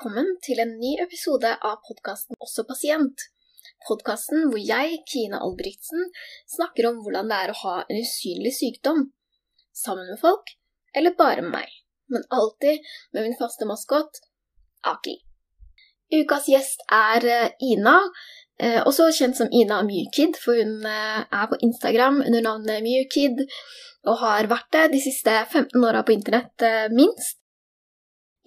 [0.00, 3.20] velkommen til en ny episode av podkasten Også pasient.
[3.84, 6.06] Podkasten hvor jeg, Kine Albrigtsen,
[6.48, 9.02] snakker om hvordan det er å ha en usynlig sykdom.
[9.76, 10.54] Sammen med folk,
[10.96, 11.76] eller bare med meg.
[12.08, 12.80] Men alltid
[13.12, 14.22] med min faste maskot,
[14.88, 15.18] Aki.
[16.16, 17.98] Ukas gjest er eh, Ina,
[18.56, 23.44] eh, også kjent som Ina Mewkid, for hun eh, er på Instagram under navnet Mewkid,
[24.08, 27.36] og har vært det de siste 15 åra på internett, minst.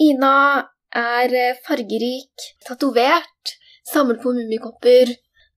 [0.01, 3.55] Ina er eh, fargerik, tatovert,
[3.89, 5.13] samler på mummikopper,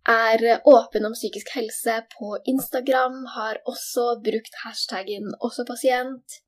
[0.09, 6.41] er eh, åpen om psykisk helse på Instagram, har også brukt hashtaggen 'også pasient',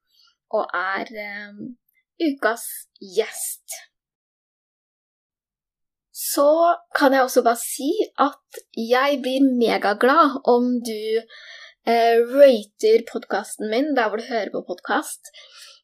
[0.51, 1.07] og er
[1.51, 1.77] um,
[2.19, 2.65] ukas
[3.17, 3.77] gjest.
[6.13, 11.21] Så kan jeg også bare si at jeg blir megaglad om du
[11.87, 15.31] eh, rater podkasten min der hvor du hører på podkast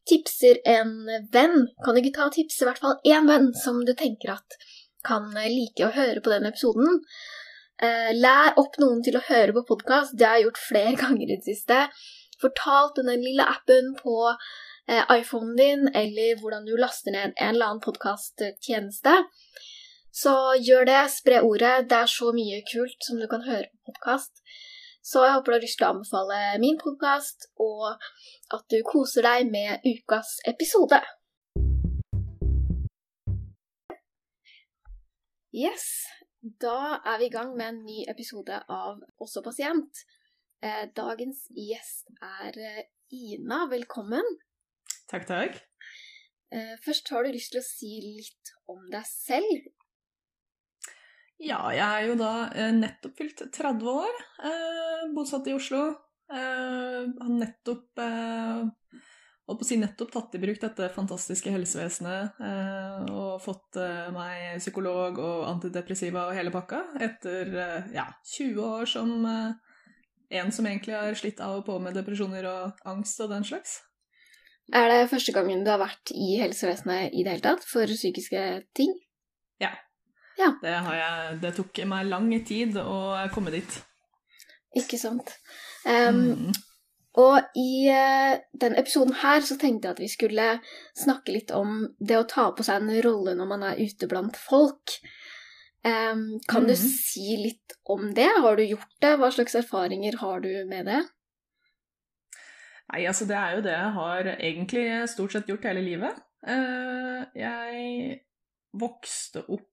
[0.08, 0.96] tipser en
[1.32, 1.68] venn.
[1.84, 4.58] Kan du ikke ta og tipse i hvert fall én venn som du tenker at
[5.04, 7.00] kan like å høre på den episoden?
[7.82, 10.14] Eh, lær opp noen til å høre på podkast.
[10.18, 11.80] Det har jeg gjort flere ganger i det siste.
[12.42, 17.72] Fortalt den lille appen på eh, iPhonen din, eller hvordan du laster ned en eller
[17.72, 19.16] annen podkasttjeneste.
[20.14, 21.88] Så gjør det, spre ordet.
[21.90, 24.44] Det er så mye kult som du kan høre på podkast.
[25.04, 27.90] Så jeg håper du har lyst til å anbefale min podkast, og
[28.56, 30.96] at du koser deg med ukas episode.
[35.52, 35.84] Yes,
[36.40, 40.00] da er vi i gang med en ny episode av Også pasient.
[40.64, 43.66] Eh, dagens gjest er eh, Ina.
[43.68, 44.24] Velkommen.
[45.12, 45.60] Takk, takk.
[46.48, 49.68] Eh, først har du lyst til å si litt om deg selv.
[51.44, 55.82] Ja, jeg er jo da eh, nettopp fylt 30 år, eh, bosatt i Oslo.
[56.32, 58.62] Eh, har nettopp eh,
[59.44, 64.08] holdt på å si nettopp tatt i bruk dette fantastiske helsevesenet eh, og fått eh,
[64.14, 68.08] meg psykolog og antidepressiva og hele pakka etter eh, ja,
[68.38, 73.20] 20 år som en som egentlig har slitt av og på med depresjoner og angst
[73.20, 73.82] og den slags.
[74.72, 78.40] Er det første gangen du har vært i helsevesenet i det hele tatt for psykiske
[78.72, 78.96] ting?
[79.60, 79.74] Ja.
[80.38, 80.52] Ja.
[80.62, 83.00] Det, jeg, det, tok meg lang tid å
[83.34, 83.80] komme dit.
[84.74, 85.36] Ikke sant.
[85.86, 86.54] Um, mm.
[87.22, 90.48] Og i uh, denne episoden her så tenkte jeg at vi skulle
[90.98, 94.38] snakke litt om det å ta på seg en rolle når man er ute blant
[94.40, 94.96] folk.
[95.84, 96.70] Um, kan mm.
[96.72, 98.30] du si litt om det?
[98.42, 99.14] Har du gjort det?
[99.20, 101.02] Hva slags erfaringer har du med det?
[102.90, 106.18] Nei, altså det er jo det jeg har egentlig stort sett gjort hele livet.
[106.44, 108.18] Uh, jeg
[108.74, 109.70] vokste opp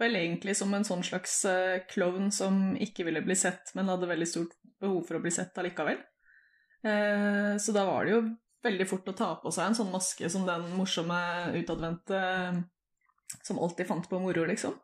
[0.00, 4.08] vel egentlig som en sånn slags uh, klovn som ikke ville bli sett, men hadde
[4.10, 6.00] veldig stort behov for å bli sett allikevel.
[6.84, 8.22] Uh, så da var det jo
[8.64, 11.20] veldig fort å ta på seg en sånn maske som den morsomme
[11.56, 12.20] utadvendte
[13.46, 14.74] som alltid fant på moro, liksom.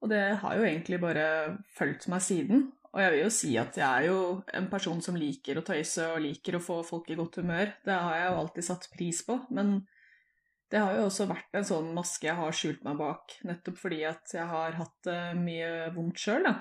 [0.00, 1.26] og det har jo egentlig bare
[1.76, 2.64] fulgt meg siden.
[2.90, 4.20] Og jeg vil jo si at jeg er jo
[4.58, 7.70] en person som liker å tøyse og liker å få folk i godt humør.
[7.86, 9.36] Det har jeg jo alltid satt pris på.
[9.54, 9.76] Men
[10.70, 14.02] det har jo også vært en sånn maske jeg har skjult meg bak, nettopp fordi
[14.06, 16.54] at jeg har hatt uh, mye vondt sjøl, da.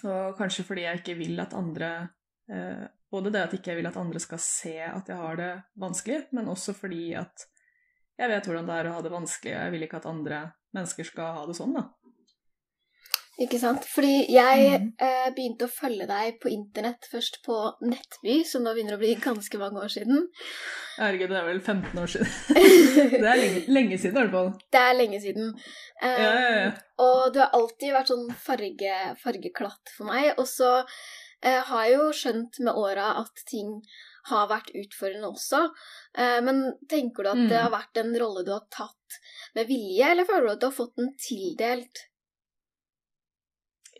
[0.00, 1.90] Og kanskje fordi jeg ikke vil at andre
[2.52, 5.48] uh, Både det at ikke jeg vil at andre skal se at jeg har det
[5.82, 7.42] vanskelig, men også fordi at
[8.20, 10.38] jeg vet hvordan det er å ha det vanskelig, og jeg vil ikke at andre
[10.76, 11.82] mennesker skal ha det sånn, da.
[13.40, 13.86] Ikke sant.
[13.88, 14.88] Fordi jeg mm.
[15.00, 17.56] eh, begynte å følge deg på internett først på
[17.86, 20.26] Nettby, som da begynner å bli ganske mange år siden.
[20.98, 22.34] Herregud, det er vel 15 år siden.
[23.14, 24.52] det er lenge, lenge siden, i hvert fall.
[24.76, 25.54] Det er lenge siden.
[25.54, 26.68] Um, ja, ja, ja.
[27.00, 30.34] Og du har alltid vært sånn farge, fargeklatt for meg.
[30.36, 33.78] Og så eh, har jeg jo skjønt med åra at ting
[34.28, 35.64] har vært utfordrende også.
[36.12, 36.62] Eh, men
[36.92, 37.48] tenker du at mm.
[37.48, 39.20] det har vært en rolle du har tatt
[39.56, 42.04] med vilje, eller føler du at du har fått den tildelt?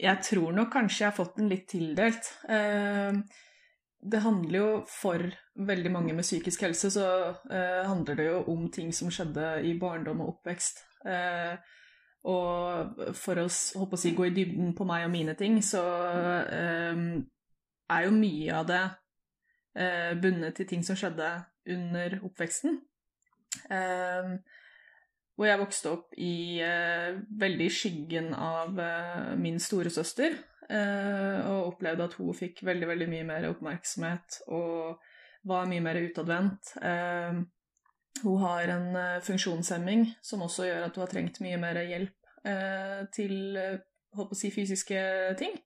[0.01, 2.31] Jeg tror nok kanskje jeg har fått den litt tildelt.
[2.49, 3.19] Eh,
[4.01, 5.27] det handler jo for
[5.61, 7.07] veldig mange med psykisk helse, så
[7.53, 10.81] eh, handler det jo om ting som skjedde i barndom og oppvekst.
[11.05, 11.55] Eh,
[12.31, 15.81] og for å, å si, gå i dybden på meg og mine ting, så
[16.41, 18.83] er jo mye av det
[20.21, 21.31] bundet til ting som skjedde
[21.73, 22.77] under oppveksten.
[23.71, 24.35] Eh,
[25.41, 30.35] hvor jeg vokste opp i eh, veldig skyggen av eh, min storesøster.
[30.69, 35.01] Eh, og opplevde at hun fikk veldig, veldig mye mer oppmerksomhet og
[35.49, 36.75] var mye mer utadvendt.
[36.85, 37.41] Eh,
[38.21, 42.45] hun har en eh, funksjonshemming som også gjør at hun har trengt mye mer hjelp
[42.45, 45.01] eh, til holdt på å si fysiske
[45.41, 45.57] ting.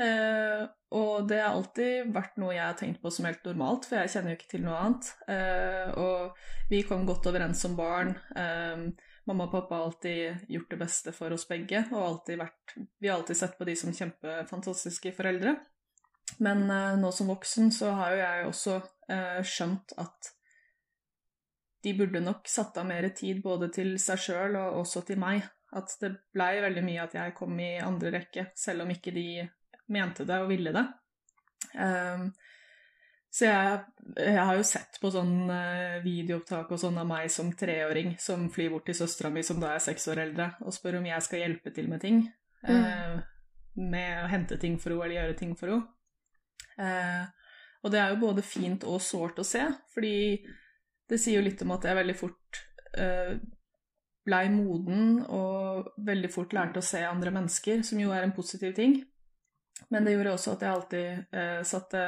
[0.00, 0.62] Eh,
[0.96, 4.12] og det har alltid vært noe jeg har tenkt på som helt normalt, for jeg
[4.14, 5.10] kjenner jo ikke til noe annet.
[5.30, 8.14] Eh, og vi kom godt overens som barn.
[8.34, 8.86] Eh,
[9.28, 13.20] mamma og pappa har alltid gjort det beste for oss begge, og vært, vi har
[13.20, 15.54] alltid sett på de som kjempefantastiske foreldre.
[16.42, 18.80] Men eh, nå som voksen så har jo jeg også
[19.42, 20.28] skjønt at
[21.82, 25.42] de burde nok satt av mer tid både til seg sjøl og også til meg.
[25.74, 29.26] At det blei veldig mye at jeg kom i andre rekke, selv om ikke de
[29.92, 30.86] mente det og ville det.
[31.74, 32.30] Um,
[33.30, 33.74] så jeg,
[34.16, 38.48] jeg, har jo sett på sånn uh, videoopptak og sånn av meg som treåring som
[38.50, 41.26] flyr bort til søstera mi som da er seks år eldre, og spør om jeg
[41.26, 42.24] skal hjelpe til med ting.
[42.66, 42.80] Mm.
[42.80, 43.20] Uh,
[43.80, 45.86] med å hente ting for henne eller gjøre ting for henne.
[46.80, 47.28] Uh,
[47.84, 49.62] og det er jo både fint og sårt å se,
[49.94, 50.42] fordi
[51.10, 52.60] det sier jo litt om at jeg veldig fort
[52.98, 53.38] uh,
[54.26, 58.74] blei moden og veldig fort lærte å se andre mennesker, som jo er en positiv
[58.76, 58.98] ting.
[59.88, 62.00] Men det gjorde også at jeg alltid eh, satte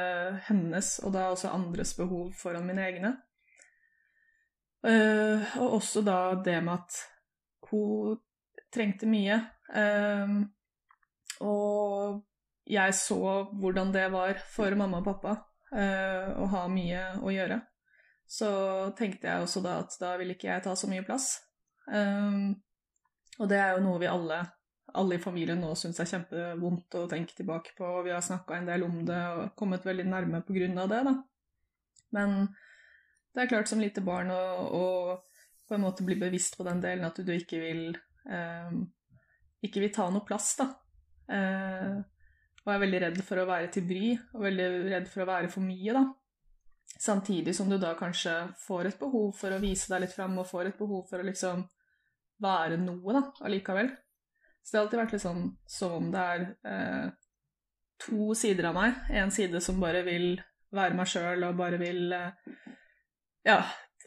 [0.47, 3.13] hennes, og da også andres behov, foran mine egne.
[4.87, 6.99] Eh, og også da det med at
[7.71, 8.19] hun
[8.73, 9.39] trengte mye.
[9.73, 10.37] Eh,
[11.43, 12.21] og
[12.69, 13.19] jeg så
[13.59, 15.33] hvordan det var for mamma og pappa
[15.75, 17.57] uh, å ha mye å gjøre.
[18.23, 18.49] Så
[18.95, 21.33] tenkte jeg også da at da ville ikke jeg ta så mye plass.
[21.91, 24.37] og det er jo noe vi alle
[24.99, 28.57] alle i familien nå syns er kjempevondt å tenke tilbake på, og vi har snakka
[28.57, 31.15] en del om det og kommet veldig nærme av det, da.
[32.13, 32.35] Men
[33.33, 34.85] det er klart som lite barn å, å
[35.67, 37.85] på en måte bli bevisst på den delen at du ikke vil
[38.29, 38.75] eh,
[39.63, 40.67] ikke vil ta noe plass, da.
[41.33, 41.95] Eh,
[42.63, 45.51] og er veldig redd for å være til bry, og veldig redd for å være
[45.51, 46.03] for mye, da.
[46.93, 50.47] Samtidig som du da kanskje får et behov for å vise deg litt fram, og
[50.47, 51.65] får et behov for å liksom
[52.43, 53.89] være noe, da, allikevel.
[54.63, 57.07] Så det har alltid vært litt sånn som om det er eh,
[58.03, 58.99] to sider av meg.
[59.11, 60.37] En side som bare vil
[60.73, 62.53] være meg sjøl og bare vil eh,
[63.45, 63.59] ja,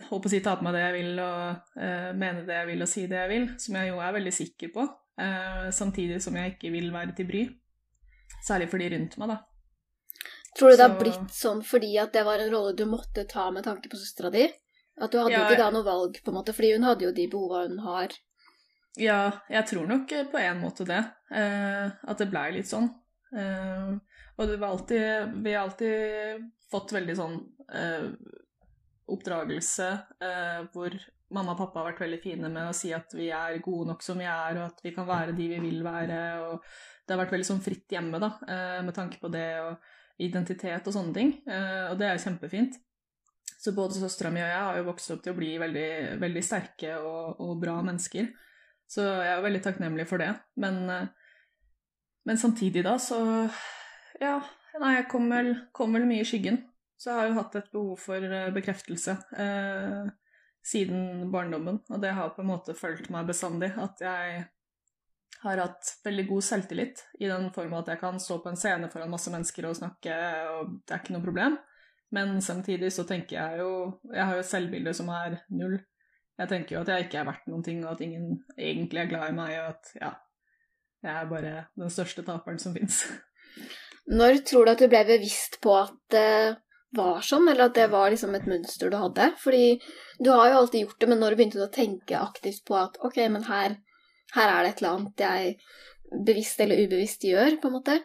[0.08, 2.70] holdt på å si ta på meg det jeg vil og eh, mene det jeg
[2.72, 4.86] vil og si det jeg vil, som jeg jo er veldig sikker på,
[5.22, 7.44] eh, samtidig som jeg ikke vil være til bry.
[8.46, 9.38] Særlig for de rundt meg, da.
[10.56, 13.50] Tror du det har blitt sånn fordi at det var en rolle du måtte ta
[13.52, 14.46] med tanke på søstera di?
[14.96, 17.12] At du hadde ja, ikke da noe valg, på en måte, fordi hun hadde jo
[17.12, 18.14] de behova hun har
[19.00, 19.20] ja,
[19.52, 21.02] jeg tror nok på en måte det.
[21.34, 22.88] Eh, at det blei litt sånn.
[23.36, 23.92] Eh,
[24.36, 27.36] og det var alltid Vi har alltid fått veldig sånn
[27.74, 28.06] eh,
[29.10, 29.88] oppdragelse
[30.22, 30.94] eh, hvor
[31.34, 34.02] mamma og pappa har vært veldig fine med å si at vi er gode nok
[34.04, 36.18] som vi er, og at vi kan være de vi vil være.
[36.46, 36.66] og
[37.02, 40.86] Det har vært veldig sånn fritt hjemme da, eh, med tanke på det og identitet
[40.86, 41.32] og sånne ting.
[41.46, 42.78] Eh, og det er jo kjempefint.
[43.58, 45.90] Så både søstera mi og jeg har jo vokst opp til å bli veldig,
[46.22, 48.28] veldig sterke og, og bra mennesker.
[48.90, 50.30] Så jeg er veldig takknemlig for det.
[50.62, 51.08] Men, eh,
[52.26, 53.50] men samtidig, da, så
[54.16, 54.40] Ja,
[54.80, 56.62] nei, jeg kom vel, kom vel, mye i skyggen.
[56.96, 60.06] Så jeg har jo hatt et behov for eh, bekreftelse eh,
[60.64, 61.82] siden barndommen.
[61.90, 63.74] Og det har på en måte fulgt meg bestandig.
[63.76, 64.46] At jeg
[65.42, 68.88] har hatt veldig god selvtillit i den form at jeg kan stå på en scene
[68.92, 70.14] foran masse mennesker og snakke,
[70.56, 71.58] og det er ikke noe problem.
[72.16, 73.70] Men samtidig så tenker jeg jo
[74.12, 75.80] Jeg har jo et selvbilde som er null.
[76.36, 79.10] Jeg tenker jo at jeg ikke er verdt noen ting, og at ingen egentlig er
[79.10, 80.12] glad i meg, og at ja,
[81.06, 83.04] jeg er bare den største taperen som fins.
[84.06, 86.28] Når tror du at du ble bevisst på at det
[86.96, 89.30] var sånn, eller at det var liksom et mønster du hadde?
[89.42, 89.78] Fordi
[90.22, 93.00] du har jo alltid gjort det, men når begynte du å tenke aktivt på at
[93.06, 93.78] ok, men her,
[94.36, 95.56] her er det et eller annet jeg
[96.26, 97.96] bevisst eller ubevisst gjør, på en måte?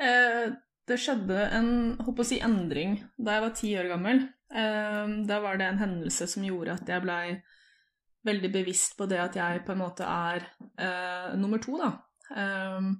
[0.00, 0.52] Eh,
[0.88, 4.22] det skjedde en håper å si, endring da jeg var ti år gammel.
[4.54, 7.24] Ehm, da var det en hendelse som gjorde at jeg blei
[8.26, 10.44] veldig bevisst på det at jeg på en måte er
[10.76, 11.92] uh, nummer to, da.
[12.36, 12.90] Um,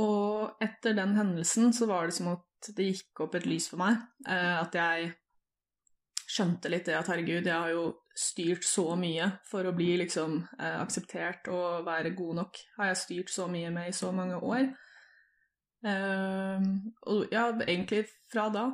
[0.00, 3.82] og etter den hendelsen så var det som at det gikk opp et lys for
[3.82, 3.98] meg.
[4.24, 5.10] Uh, at jeg
[6.22, 10.38] skjønte litt det at herregud, jeg har jo styrt så mye for å bli liksom
[10.46, 12.62] uh, akseptert og være god nok.
[12.78, 14.70] Har jeg styrt så mye med i så mange år.
[15.82, 18.68] Ehm, og ja, egentlig fra da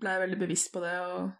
[0.00, 1.30] ble jeg veldig bevisst på det og,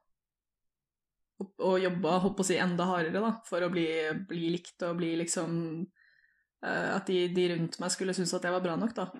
[1.40, 3.86] og, og jobba holdt si, enda hardere da, for å bli,
[4.28, 5.58] bli likt og bli liksom
[6.64, 9.10] uh, At de, de, rundt meg skulle synes at jeg var bra nok, da.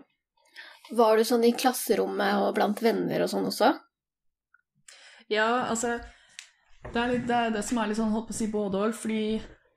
[0.96, 3.74] Var du sånn i klasserommet og blant venner og sånn også?
[5.30, 6.00] Ja, altså
[6.90, 8.80] Det er litt, det, er det som er litt sånn, holdt på å si, både
[8.88, 9.22] òg, fordi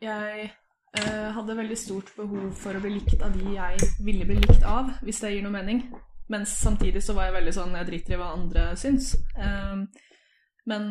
[0.03, 4.39] jeg uh, hadde veldig stort behov for å bli likt av de jeg ville bli
[4.41, 5.85] likt av, hvis det gir noe mening.
[6.27, 9.13] Mens samtidig så var jeg veldig sånn Jeg driter i hva andre syns.
[9.35, 9.87] Um,
[10.69, 10.83] men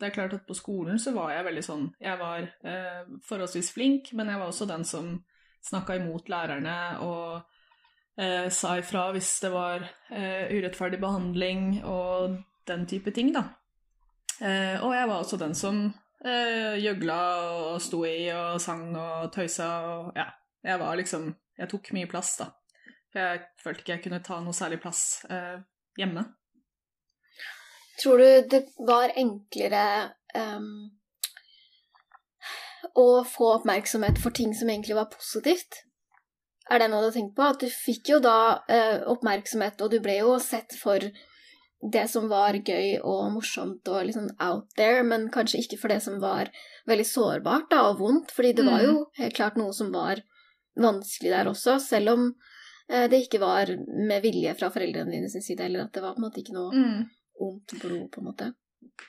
[0.00, 3.72] det er klart at på skolen så var jeg veldig sånn Jeg var uh, forholdsvis
[3.76, 5.18] flink, men jeg var også den som
[5.60, 7.42] snakka imot lærerne og
[8.16, 13.42] eh, sa ifra hvis det var eh, urettferdig behandling og den type ting, da.
[14.40, 15.82] Og jeg var også den som
[16.24, 17.18] gjøgla
[17.58, 20.30] og sto i og sang og tøysa og ja.
[20.64, 22.48] Jeg var liksom Jeg tok mye plass, da.
[23.10, 25.58] For jeg følte ikke jeg kunne ta noe særlig plass eh,
[25.98, 26.24] hjemme.
[28.00, 29.82] Tror du det var enklere
[30.34, 30.88] um,
[32.96, 35.82] å få oppmerksomhet for ting som egentlig var positivt?
[36.70, 37.48] Er det noe du har tenkt på?
[37.50, 41.02] At du fikk jo da uh, oppmerksomhet, og du ble jo sett for
[41.80, 46.02] det som var gøy og morsomt og liksom out there, men kanskje ikke for det
[46.04, 46.50] som var
[46.88, 49.06] veldig sårbart da, og vondt, fordi det var jo Mm.
[49.18, 50.20] helt klart noe som var
[50.76, 52.26] vanskelig der også, selv om
[52.90, 53.70] det ikke var
[54.08, 56.56] med vilje fra foreldrene dine sin side, eller at det var på en måte ikke
[56.56, 57.04] noe Mm.
[57.40, 58.50] ondt blod, på en måte.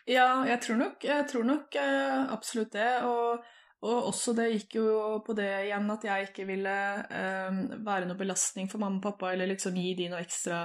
[0.07, 2.91] Ja, jeg tror nok, jeg tror nok eh, absolutt det.
[3.07, 3.41] Og,
[3.81, 6.75] og også det gikk jo på det igjen at jeg ikke ville
[7.09, 10.61] eh, være noe belastning for mamma og pappa, eller liksom gi de noe ekstra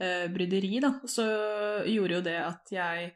[0.00, 0.94] eh, bryderi, da.
[1.04, 1.26] Så
[1.90, 3.10] gjorde jo det at jeg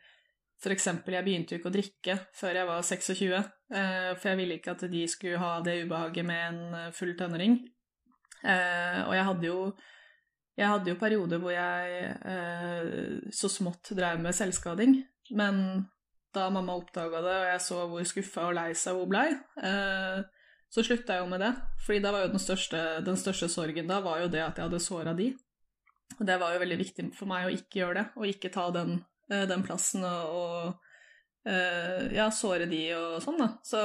[0.64, 3.32] eksempel, jeg begynte jo ikke å drikke før jeg var 26,
[3.74, 7.12] eh, for jeg ville ikke at de skulle ha det ubehaget med en eh, full
[7.18, 7.58] tenåring.
[8.44, 9.58] Eh, og jeg hadde jo
[10.54, 15.00] jeg hadde jo perioder hvor jeg eh, så smått drev med selvskading,
[15.34, 15.56] men
[16.34, 19.26] da mamma oppdaga det, og jeg så hvor skuffa og lei seg hun blei,
[19.66, 20.20] eh,
[20.70, 21.50] så slutta jeg jo med det.
[21.86, 24.68] Fordi da var jo den største, den største sorgen da var jo det at jeg
[24.68, 25.32] hadde såra de.
[26.18, 28.68] Og det var jo veldig viktig for meg å ikke gjøre det, og ikke ta
[28.74, 28.96] den,
[29.30, 33.50] eh, den plassen og, og eh, ja, såre de og sånn, da.
[33.66, 33.84] Så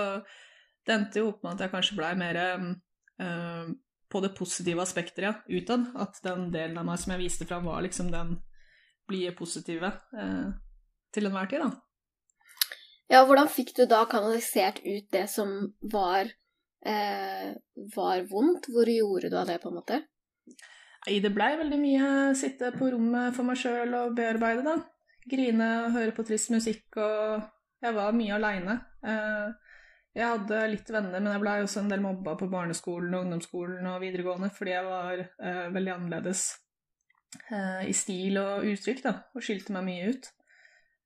[0.86, 2.44] det endte jo opp med at jeg kanskje blei mer
[4.10, 5.86] på det positive aspektet, ja, utad.
[5.96, 8.38] At den delen av meg som jeg viste fram, var liksom den
[9.10, 10.50] blide, positive eh,
[11.14, 11.72] til enhver tid, da.
[13.10, 15.54] Ja, hvordan fikk du da kanalisert ut det som
[15.94, 16.30] var,
[16.86, 17.56] eh,
[17.96, 18.70] var vondt?
[18.70, 20.04] Hvor gjorde du av det, på en måte?
[21.08, 24.78] Nei, det blei veldig mye sitte på rommet for meg sjøl og bearbeide, da.
[25.30, 27.42] Grine og høre på trist musikk, og
[27.82, 28.78] jeg var mye aleine.
[29.02, 29.69] Eh,
[30.20, 33.88] jeg hadde litt venner, men jeg blei også en del mobba på barneskolen og ungdomsskolen
[33.88, 36.44] og videregående fordi jeg var eh, veldig annerledes
[37.48, 40.30] eh, i stil og uttrykk, da, og skilte meg mye ut.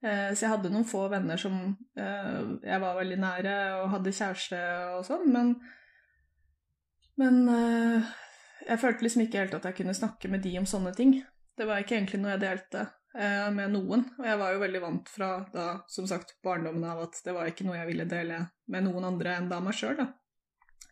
[0.03, 1.61] Eh, så jeg hadde noen få venner som
[1.95, 4.65] eh, jeg var veldig nære og hadde kjæreste
[4.97, 5.55] og sånn, men
[7.21, 8.13] Men eh,
[8.65, 11.11] jeg følte liksom ikke helt at jeg kunne snakke med de om sånne ting.
[11.53, 14.81] Det var ikke egentlig noe jeg delte eh, med noen, og jeg var jo veldig
[14.83, 18.43] vant fra da, som sagt, barndommen av at det var ikke noe jeg ville dele
[18.73, 20.11] med noen andre enn da meg sjøl, da.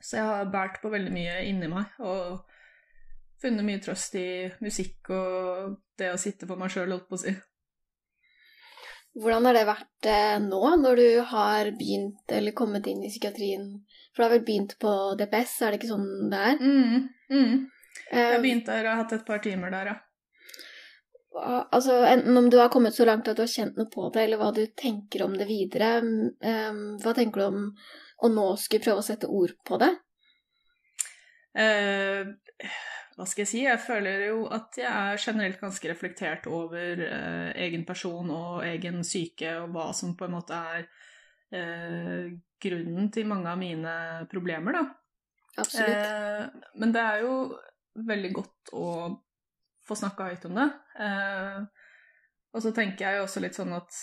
[0.02, 2.42] Så jeg har båret på veldig mye inni meg, og
[3.42, 4.28] funnet mye trøst i
[4.62, 7.34] musikk og det å sitte for meg sjøl, holdt på å si.
[9.22, 13.66] Hvordan har det vært eh, nå, når du har begynt eller kommet inn i psykiatrien?
[14.12, 16.62] For du har vel begynt på DPS, er det ikke sånn det er?
[16.62, 17.58] Mm, mm.
[18.08, 19.98] Eh, Jeg begynte der og har hatt et par timer der, ja.
[21.40, 24.26] Altså, enten om du har kommet så langt at du har kjent noe på det,
[24.26, 25.98] eller hva du tenker om det videre.
[26.42, 26.72] eh,
[27.04, 27.68] hva tenker du om
[28.22, 29.92] å nå skulle prøve å sette ord på det?
[31.58, 32.28] Eh,
[33.18, 33.64] hva skal jeg si?
[33.66, 39.04] Jeg føler jo at jeg er generelt ganske reflektert over eh, egen person og egen
[39.08, 40.88] syke, og hva som på en måte er
[41.52, 43.96] eh, grunnen til mange av mine
[44.32, 44.86] problemer, da.
[45.62, 45.98] Absolutt.
[45.98, 47.36] Eh, men det er jo
[48.08, 48.88] veldig godt å
[49.92, 50.70] få snakka høyt om det.
[51.04, 51.62] Eh,
[52.56, 54.02] og så tenker jeg jo også litt sånn at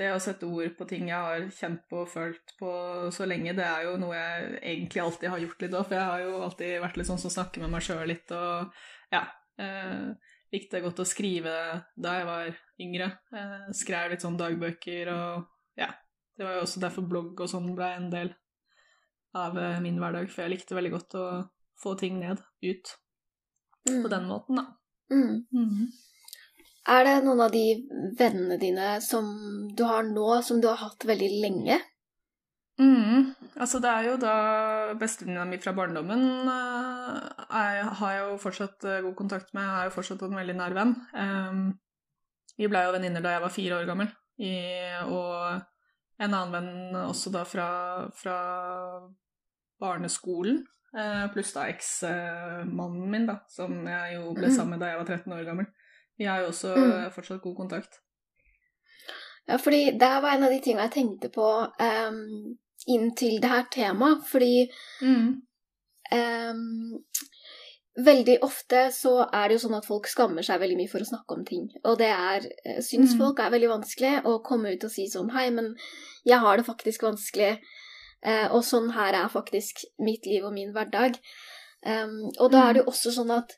[0.00, 2.70] det å sette ord på ting jeg har kjent på og følt på
[3.12, 5.84] så lenge, det er jo noe jeg egentlig alltid har gjort litt av.
[5.84, 8.72] for jeg har jo alltid vært litt sånn som snakker med meg sjøl litt, og
[9.12, 9.26] ja.
[9.60, 11.52] Eh, likte godt å skrive
[11.96, 12.48] da jeg var
[12.80, 13.10] yngre.
[13.36, 15.46] Eh, skrev litt sånn dagbøker og
[15.80, 15.90] ja.
[16.36, 18.32] Det var jo også derfor blogg og sånn ble en del
[19.36, 21.26] av eh, min hverdag, for jeg likte veldig godt å
[21.82, 22.96] få ting ned, ut,
[23.86, 24.02] Mm.
[24.02, 24.64] på den måten, da.
[25.12, 25.88] Mm.
[26.86, 27.64] Er det noen av de
[28.18, 29.26] vennene dine som
[29.74, 31.78] du har nå, som du har hatt veldig lenge?
[32.78, 33.32] Mm.
[33.56, 34.34] Altså, det er jo da
[35.00, 39.78] bestevenninna mi fra barndommen eh, jeg har jeg jo fortsatt eh, god kontakt med, jeg
[39.80, 40.92] er jo fortsatt en veldig nær venn.
[41.16, 41.62] Um,
[42.60, 44.52] vi blei jo venninner da jeg var fire år gammel, i,
[45.08, 45.62] og
[46.20, 47.68] en annen venn også da fra,
[48.16, 48.36] fra
[49.80, 50.62] barneskolen.
[50.96, 54.56] Eh, Pluss da eksmannen min, da, som jeg jo ble Mm.
[54.56, 55.66] sammen med da jeg var 13 år gammel.
[56.18, 56.90] Vi har jo også Mm.
[57.06, 57.98] eh, fortsatt god kontakt.
[59.48, 61.46] Ja, fordi det var en av de tingene jeg tenkte på
[61.80, 62.56] um,
[62.88, 64.24] inn til det her temaet.
[64.26, 64.68] Fordi
[65.02, 65.42] Mm.
[66.12, 67.04] um,
[67.98, 71.08] veldig ofte så er det jo sånn at folk skammer seg veldig mye for å
[71.08, 71.70] snakke om ting.
[71.84, 73.18] Og det er, eh, syns Mm.
[73.18, 75.76] folk er veldig vanskelig å komme ut og si sånn Hei, men
[76.26, 77.60] jeg har det faktisk vanskelig.
[78.26, 81.20] Eh, og sånn her er faktisk mitt liv og min hverdag.
[82.40, 83.52] Og da er det jo også sånn at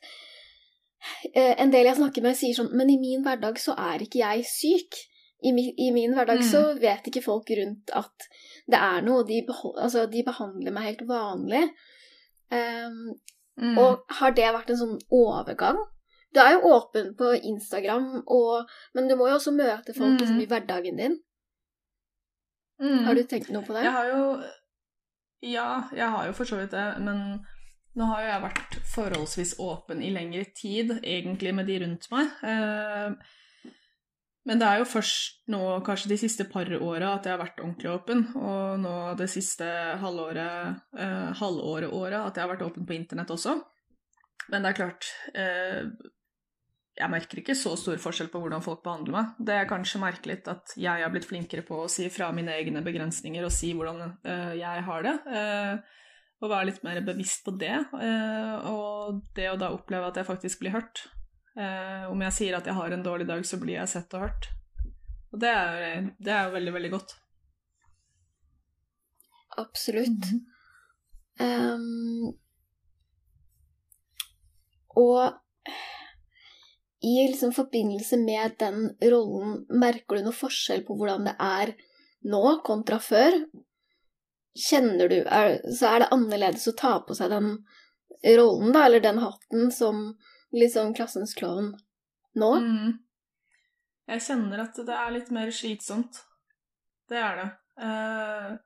[1.33, 4.19] eh, en del jeg snakker med, sier sånn Men i min hverdag så er ikke
[4.21, 4.99] jeg syk.
[5.41, 6.49] I, mi, i min hverdag Mm.
[6.51, 8.27] så vet ikke folk rundt at
[8.67, 9.23] det er noe.
[9.25, 9.39] De,
[9.79, 11.65] altså, de behandler meg helt vanlig.
[12.51, 13.15] Um,
[13.59, 13.77] Mm.
[13.77, 15.75] Og har det vært en sånn overgang?
[16.31, 20.19] Du er jo åpen på Instagram, og, men du må jo også møte folk Mm.
[20.21, 21.17] liksom, i hverdagen din.
[22.79, 23.03] Mm.
[23.03, 23.83] Har du tenkt noe på det?
[23.83, 24.21] Jeg har jo
[25.45, 27.39] Ja, jeg har jo for så vidt det, men
[27.97, 32.33] nå har jo jeg vært forholdsvis åpen i lengre tid, egentlig, med de rundt meg.
[32.43, 33.35] Eh,
[34.49, 37.59] Men det er jo først nå, kanskje de siste par åra, at jeg har vært
[37.61, 38.21] ordentlig åpen.
[38.39, 39.67] Og nå det siste
[40.01, 43.59] halvåret, eh, halvåret året, at jeg har vært åpen på internett også.
[44.49, 45.91] Men det er klart eh,
[46.99, 49.37] Jeg merker ikke så stor forskjell på hvordan folk behandler meg.
[49.39, 52.51] Det jeg kanskje merker litt at jeg har blitt flinkere på å si fra mine
[52.59, 55.15] egne begrensninger og si hvordan eh, jeg har det.
[55.31, 55.95] Eh,
[56.39, 57.77] og være litt mer bevisst på det.
[58.03, 61.05] eh, og det å da oppleve at jeg faktisk blir hørt.
[61.55, 64.27] Eh, om jeg sier at jeg har en dårlig dag, så blir jeg sett og
[64.27, 64.51] hørt.
[65.31, 67.15] Og det er, det er jo veldig, veldig godt.
[69.59, 70.29] Absolutt.
[71.43, 72.31] Ehm,
[74.99, 75.39] og
[77.01, 81.73] i liksom forbindelse med den rollen, merker du noe forskjell på hvordan det er
[82.27, 83.37] nå kontra før?
[84.59, 87.51] Kjenner du er, Så er det annerledes å ta på seg den
[88.35, 90.09] rollen, da, eller den hatten, som
[90.51, 91.71] liksom klassens klovn
[92.35, 92.51] nå?
[92.59, 92.97] Mm.
[94.09, 96.23] Jeg kjenner at det er litt mer slitsomt.
[97.09, 97.49] Det er det.
[97.79, 98.57] Uh,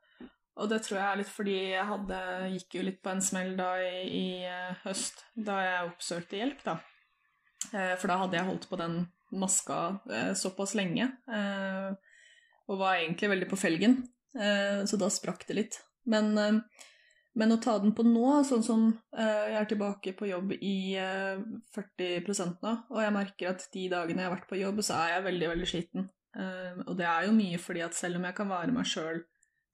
[0.58, 2.18] og det tror jeg er litt fordi jeg hadde,
[2.56, 6.60] gikk jo litt på en smell da i, i eh, høst, da jeg oppsøkte hjelp,
[6.66, 6.76] da.
[7.72, 9.04] Eh, for da hadde jeg holdt på den
[9.34, 11.94] maska eh, såpass lenge, eh,
[12.70, 14.04] og var egentlig veldig på felgen.
[14.34, 15.76] Så da sprakk det litt.
[16.10, 16.32] Men,
[17.38, 21.44] men å ta den på nå, sånn som jeg er tilbake på jobb i eh,
[21.76, 25.12] 40% nå, og jeg merker at de dagene jeg har vært på jobb, så er
[25.12, 26.08] jeg veldig, veldig sliten.
[26.88, 29.22] Og det er jo mye fordi at selv om jeg kan være meg sjøl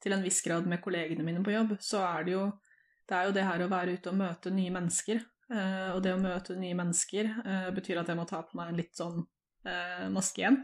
[0.04, 3.30] til en viss grad med kollegene mine på jobb, så er det jo det, er
[3.30, 5.24] jo det her å være ute og møte nye mennesker.
[5.52, 8.70] Eh, og det å møte nye mennesker eh, betyr at jeg må ta på meg
[8.70, 9.26] en litt sånn
[9.66, 10.60] eh, maske igjen.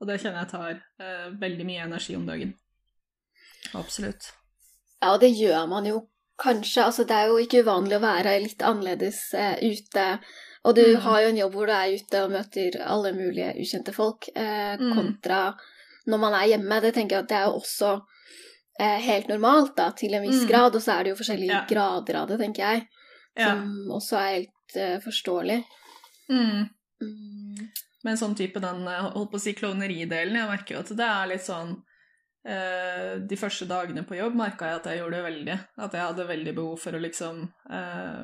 [0.00, 2.54] Og det kjenner jeg tar eh, veldig mye energi om dagen.
[3.76, 4.30] Absolutt.
[5.02, 6.02] Ja, og det gjør man jo
[6.40, 6.84] kanskje.
[6.86, 9.18] Altså, det er jo ikke uvanlig å være litt annerledes
[9.60, 10.06] ute.
[10.64, 11.00] Og du Mm.
[11.00, 14.76] har jo en jobb hvor du er ute og møter alle mulige ukjente folk, kontra
[14.78, 14.94] Mm.
[14.96, 15.54] kontra
[16.06, 16.80] når man er hjemme.
[16.80, 18.02] Det tenker jeg at det er jo også
[18.80, 20.48] eh, helt normalt, da, til en viss Mm.
[20.48, 20.74] grad.
[20.74, 21.64] Og så er det jo forskjellige Ja.
[21.68, 22.88] grader av det, tenker jeg,
[23.38, 23.52] Ja.
[23.54, 25.60] som også er helt uh, forståelig.
[26.30, 26.66] Mm.
[27.02, 27.68] Mm.
[28.06, 31.06] Men sånn type den eh, holdt på å si klovneridelen, jeg merker jo at det
[31.06, 35.26] er litt sånn uh, De første dagene på jobb merka jeg at jeg gjorde det
[35.26, 35.56] veldig.
[35.86, 38.22] At jeg hadde veldig behov for å liksom uh,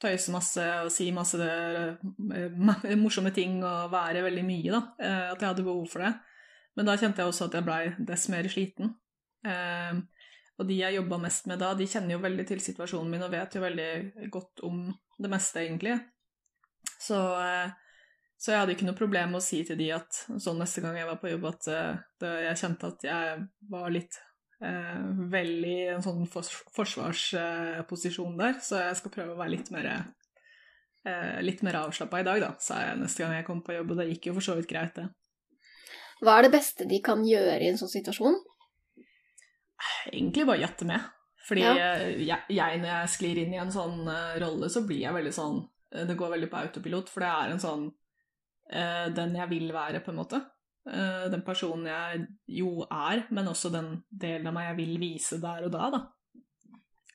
[0.00, 4.80] tøyse masse og si masse eh, morsomme ting og være veldig mye, da.
[5.34, 6.14] At jeg hadde behov for det.
[6.78, 8.94] Men da kjente jeg også at jeg blei dess mer sliten.
[9.44, 10.00] Eh,
[10.60, 13.32] og de jeg jobba mest med da, de kjenner jo veldig til situasjonen min og
[13.32, 14.82] vet jo veldig godt om
[15.20, 15.94] det meste, egentlig.
[17.00, 17.70] Så, eh,
[18.36, 20.98] så jeg hadde ikke noe problem med å si til de at sånn neste gang
[21.00, 24.20] jeg var på jobb, at eh, det, jeg kjente at jeg var litt
[24.60, 25.00] eh,
[25.32, 29.90] veldig i en sånn fors forsvarsposisjon der, så jeg skal prøve å være litt mer
[29.94, 33.94] eh, litt mer avslappa i dag, da, sa jeg neste gang jeg kom på jobb,
[33.94, 35.08] og det gikk jo for så vidt greit, det.
[36.20, 38.36] Hva er det beste de kan gjøre i en sånn situasjon?
[40.12, 41.08] Egentlig bare jatte med.
[41.48, 41.74] Fordi Ja.
[41.74, 45.16] eh, jeg, jeg, når jeg sklir inn i en sånn uh, rolle, så blir jeg
[45.16, 45.58] veldig sånn
[45.94, 49.72] eh, Det går veldig på autopilot, for det er en sånn uh, Den jeg vil
[49.74, 50.42] være, på en måte.
[50.90, 52.22] Den personen jeg
[52.56, 56.00] jo er, men også den delen av meg jeg vil vise der og da, da.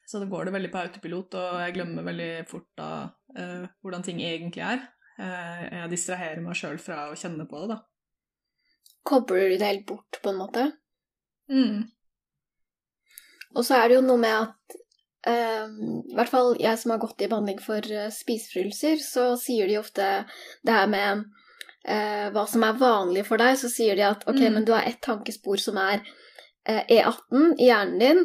[0.06, 2.90] Så det går det veldig på autopilot, og jeg glemmer veldig fort da
[3.82, 4.86] hvordan ting egentlig er.
[5.18, 7.80] Jeg distraherer meg sjøl fra å kjenne på det, da.
[9.10, 10.68] Kobler du det helt bort, på en måte?
[11.50, 11.90] Mm.
[13.56, 14.82] Og så er det jo noe med at
[15.26, 19.66] Um, I hvert fall jeg som har gått i behandling for uh, spiseforstyrrelser, så sier
[19.66, 20.06] de ofte
[20.62, 21.24] det her med
[21.90, 23.58] uh, hva som er vanlig for deg.
[23.58, 24.54] Så sier de at ok, Mm.
[24.54, 26.04] men du har ett tankespor som er
[26.70, 28.22] uh, E18 i hjernen din,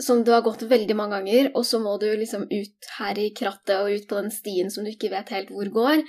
[0.00, 3.32] som du har gått veldig mange ganger, og så må du liksom ut her i
[3.34, 6.04] krattet og ut på den stien som du ikke vet helt hvor går,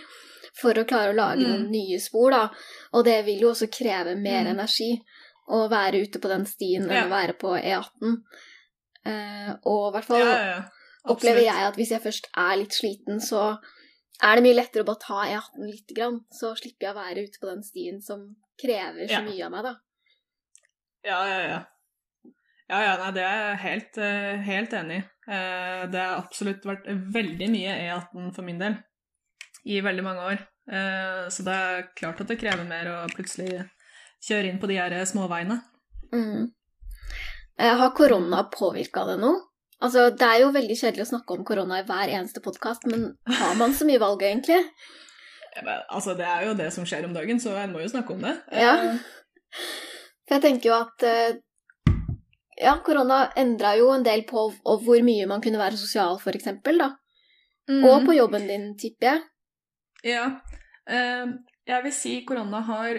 [0.61, 1.49] for å klare å lage Mm.
[1.49, 2.43] noen nye spor, da.
[2.93, 4.51] Og det vil jo også kreve mer Mm.
[4.59, 5.01] energi
[5.51, 7.05] å være ute på den stien enn Ja.
[7.07, 8.17] å være på E18.
[9.05, 10.59] Uh, og i hvert fall Ja, ja,
[11.11, 13.57] opplever jeg at hvis jeg først er litt sliten, så
[14.23, 16.21] er det mye lettere å bare ta E18 lite grann.
[16.31, 19.63] Så slipper jeg å være ute på den stien som krever så mye av meg,
[19.63, 19.75] da.
[21.03, 21.59] Ja, ja, ja.
[22.69, 25.03] Ja, ja, nei, det er jeg helt, eh, helt enig i.
[25.27, 28.77] Eh, Det har absolutt vært veldig mye E18 for min del.
[29.65, 30.39] i veldig mange år.
[31.31, 33.69] Så det er klart at det krever mer å plutselig
[34.23, 35.59] kjøre inn på de her småveiene.
[36.13, 36.51] Mm.
[37.59, 39.41] Eh, Har korona påvirka det noe?
[39.83, 43.09] Altså, Det er jo veldig kjedelig å snakke om korona i hver eneste podkast, men
[43.27, 44.61] har man så mye valg, egentlig?
[45.55, 47.91] Ja, men, Altså, det er jo det som skjer om dagen, så en må jo
[47.91, 48.37] snakke om det.
[48.51, 48.75] Ja.
[48.77, 48.99] Eh,
[50.27, 51.35] For jeg tenker jo at eh,
[52.61, 56.93] ja, korona endra jo en del på hvor mye man kunne være sosial, eksempel, da.
[57.69, 57.83] mm.
[57.83, 59.23] Og på jobben din, tipper jeg.
[60.03, 60.23] Ja.
[61.67, 62.97] jeg vil si korona har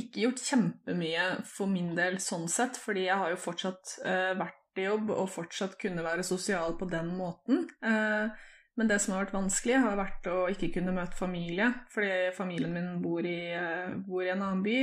[0.00, 4.78] ikke gjort kjempemye for min del sånn sett, fordi jeg har jo fortsatt uh, vært
[4.78, 7.66] i jobb og fortsatt kunne være sosial på den måten.
[7.82, 8.30] Uh,
[8.78, 12.76] men det som har vært vanskelig, har vært å ikke kunne møte familie, fordi familien
[12.76, 14.76] min bor i, uh, bor i en annen by,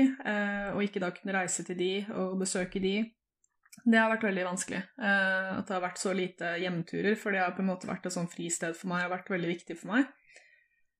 [0.75, 2.97] og ikke da kunne reise til de og besøke de.
[3.85, 4.81] Det har vært veldig vanskelig.
[4.97, 8.15] At det har vært så lite hjemturer, for det har på en måte vært et
[8.15, 10.07] sånn fristed for meg, og vært veldig viktig for meg.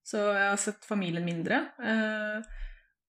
[0.05, 1.61] Så jeg har sett familien mindre.
[1.81, 2.64] Eh,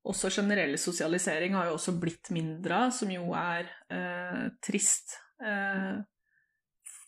[0.07, 5.17] også generell sosialisering har jo også blitt mindre som jo er eh, trist.
[5.43, 5.97] Eh,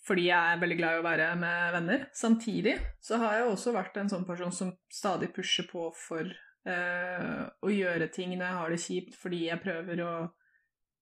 [0.08, 2.04] fordi jeg er veldig glad i å være med venner.
[2.16, 7.42] Samtidig så har jeg også vært en sånn person som stadig pusher på for eh,
[7.44, 10.12] å gjøre ting når jeg har det kjipt, fordi jeg prøver å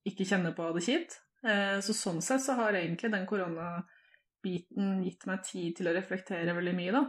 [0.07, 1.21] ikke kjenne på det kjipt.
[1.47, 6.55] Eh, så sånn sett så har egentlig den koronabiten gitt meg tid til å reflektere
[6.57, 7.05] veldig mye, da.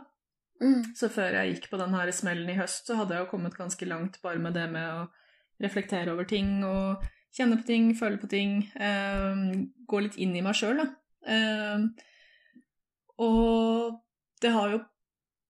[0.63, 0.83] Mm.
[0.99, 3.57] Så før jeg gikk på den her smellen i høst, så hadde jeg jo kommet
[3.59, 5.07] ganske langt bare med det med å
[5.63, 9.43] reflektere over ting og kjenne på ting, føle på ting, eh,
[9.89, 10.89] gå litt inn i meg sjøl, da.
[11.29, 11.87] Eh,
[13.19, 13.99] og
[14.43, 14.85] det har jo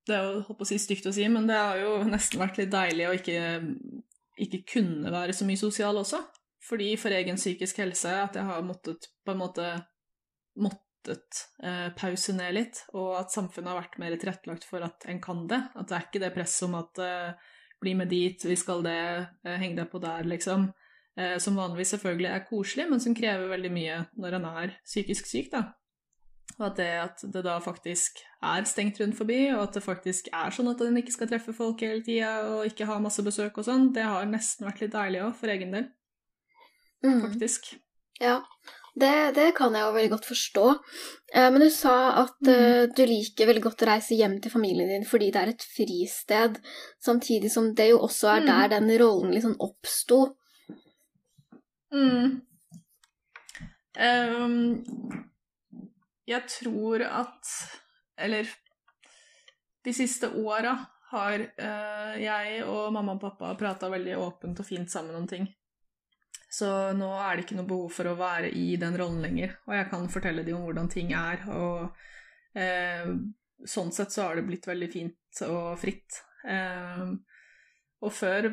[0.09, 2.41] Det er jo holdt på å si stygt å si, men det har jo nesten
[2.41, 3.41] vært litt deilig å ikke,
[4.41, 6.23] ikke kunne være så mye sosial også.
[6.65, 9.67] Fordi for egen psykisk helse at jeg har måttet på en måte
[11.09, 15.21] måttet eh, pause ned litt, og at samfunnet har vært mer tilrettelagt for at en
[15.21, 15.61] kan det.
[15.75, 17.33] At det er ikke det presset om at eh,
[17.81, 20.73] bli med dit, vi skal det, eh, heng deg på der, liksom.
[21.19, 25.27] Eh, som vanligvis selvfølgelig er koselig, men som krever veldig mye når en er psykisk
[25.27, 25.65] syk, da.
[26.59, 30.31] Og at det at det da faktisk er stengt rundt forbi, og at det faktisk
[30.33, 33.61] er sånn at en ikke skal treffe folk hele tida og ikke ha masse besøk
[33.61, 35.89] og sånn, det har nesten vært litt deilig òg, for egen del,
[37.05, 37.21] Mm.
[37.23, 37.77] faktisk.
[38.19, 38.41] Ja,
[39.01, 40.65] det, det kan jeg jo veldig godt forstå.
[41.35, 44.91] Eh, men du sa at eh, du liker veldig godt å reise hjem til familien
[44.91, 46.61] din fordi det er et fristed,
[47.05, 48.49] samtidig som det jo også er Mm.
[48.51, 50.21] der den rollen liksom oppsto.
[51.93, 52.43] Mm.
[53.99, 54.77] Um,
[56.29, 57.49] jeg tror at
[58.19, 58.47] Eller
[59.85, 60.75] de siste åra
[61.13, 65.47] har uh, jeg og mamma og pappa prata veldig åpent og fint sammen om ting.
[66.49, 69.75] Så nå er det ikke noe behov for å være i den rollen lenger, og
[69.77, 71.43] jeg kan fortelle dem om hvordan ting er.
[71.53, 73.11] Og eh,
[73.69, 76.23] sånn sett så har det blitt veldig fint og fritt.
[76.49, 77.05] Eh,
[78.01, 78.49] og før,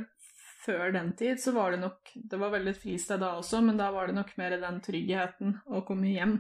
[0.66, 3.78] før den tid så var det nok Det var veldig et fristed da også, men
[3.80, 6.36] da var det nok mer den tryggheten å komme hjem.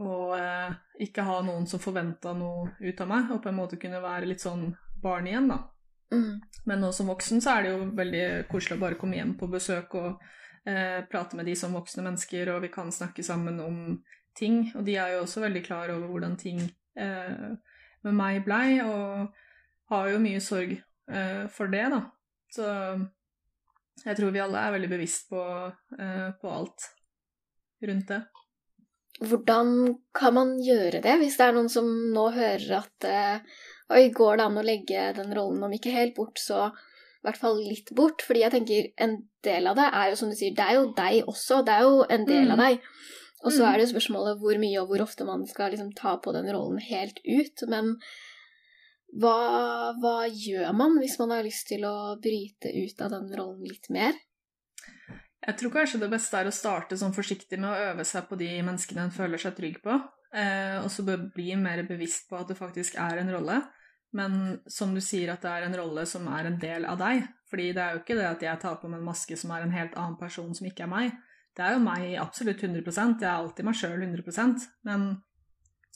[0.00, 3.80] Og eh, ikke ha noen som forventa noe ut av meg, og på en måte
[3.80, 4.70] kunne være litt sånn
[5.02, 5.64] barn igjen, da.
[6.10, 6.40] Mm.
[6.66, 9.48] Men nå som voksen så er det jo veldig koselig å bare komme hjem på
[9.50, 10.22] besøk og
[10.68, 13.78] eh, prate med de som voksne mennesker, og vi kan snakke sammen om
[14.36, 14.64] ting.
[14.74, 16.62] Og de er jo også veldig klar over hvordan ting
[16.98, 17.46] eh,
[18.06, 19.30] med meg blei, og
[19.90, 22.04] har jo mye sorg eh, for det, da.
[22.50, 22.66] Så
[24.04, 25.40] jeg tror vi alle er veldig bevisst på,
[25.98, 26.90] eh, på alt
[27.86, 28.20] rundt det.
[29.20, 29.72] Hvordan
[30.16, 33.58] kan man gjøre det, hvis det er noen som nå hører at eh,
[33.90, 37.40] Oi, går det an å legge den rollen, om ikke helt bort, så i hvert
[37.40, 38.22] fall litt bort?
[38.22, 40.92] Fordi jeg tenker en del av det er jo, som du sier, det er jo
[40.96, 41.64] deg også.
[41.66, 42.52] Det er jo en del Mm.
[42.52, 42.80] av deg.
[43.42, 43.68] Og så Mm.
[43.68, 46.46] er det jo spørsmålet hvor mye og hvor ofte man skal liksom ta på den
[46.54, 47.68] rollen helt ut.
[47.68, 47.96] Men
[49.18, 53.64] hva, hva gjør man hvis man har lyst til å bryte ut av den rollen
[53.66, 54.12] litt mer?
[55.46, 58.36] Jeg tror kanskje det beste er å starte sånn forsiktig med å øve seg på
[58.38, 59.96] de menneskene en føler seg trygg på,
[60.36, 61.02] eh, og så
[61.34, 63.62] bli mer bevisst på at det faktisk er en rolle.
[64.16, 67.24] Men som du sier, at det er en rolle som er en del av deg.
[67.50, 69.66] Fordi det er jo ikke det at jeg tar på meg en maske som er
[69.66, 71.18] en helt annen person som ikke er meg.
[71.56, 75.08] Det er jo meg absolutt 100% jeg er alltid meg sjøl 100% Men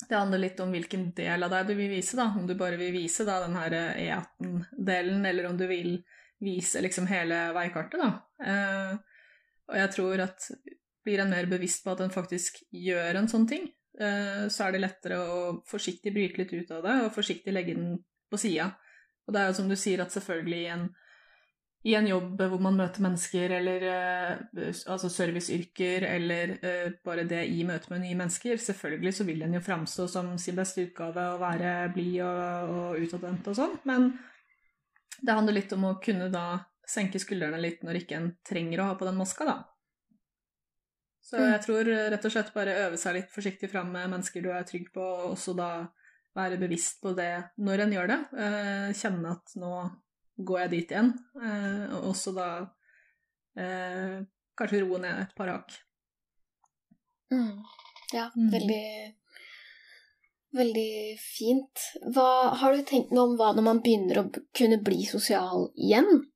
[0.09, 2.27] det handler litt om hvilken del av deg du vil vise, da.
[2.35, 6.01] Om du bare vil vise da den her E18-delen, eller om du vil
[6.43, 8.11] vise liksom hele veikartet, da.
[8.43, 8.97] Eh,
[9.71, 10.49] og jeg tror at
[11.05, 14.81] blir en mer bevisst på at en faktisk gjør en sånn ting, så er det
[14.83, 15.37] lettere å
[15.71, 17.93] forsiktig bryte litt ut av det, og forsiktig legge den
[18.31, 18.73] på sida.
[19.25, 20.85] Og det er jo som du sier, at selvfølgelig i en,
[21.89, 27.45] i en jobb hvor man møter mennesker, eller eh, altså serviceyrker, eller eh, bare det
[27.53, 31.29] i møte med nye mennesker, selvfølgelig så vil en jo framstå som sin beste utgave
[31.35, 34.13] og være blid og, og utadvendt og sånn, men
[35.25, 36.49] det handler litt om å kunne da
[36.89, 39.61] senke skuldrene litt når ikke en trenger å ha på den maska, da.
[41.25, 41.53] Så Mm.
[41.53, 44.63] jeg tror rett og slett bare øve seg litt forsiktig fram med mennesker du er
[44.69, 45.89] trygg på, og også da
[46.37, 48.19] være bevisst på det når en gjør det.
[48.37, 49.71] Eh, kjenne at nå
[50.45, 52.49] går jeg dit igjen, eh, og også da
[53.57, 54.21] eh,
[54.59, 55.71] kanskje roe ned et par hakk.
[57.33, 57.63] Mm.
[58.13, 58.51] Ja, Mm.
[58.51, 59.15] veldig
[60.55, 61.81] Veldig fint.
[62.15, 66.29] Hva har du tenkt noe om hva når man begynner å kunne bli sosial igjen?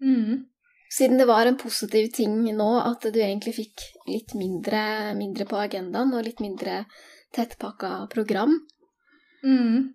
[0.00, 0.46] Mm.
[0.88, 5.60] Siden det var en positiv ting nå at du egentlig fikk litt mindre, mindre på
[5.60, 6.82] agendaen og litt mindre
[7.36, 8.54] tettpakka program.
[9.44, 9.92] Mm.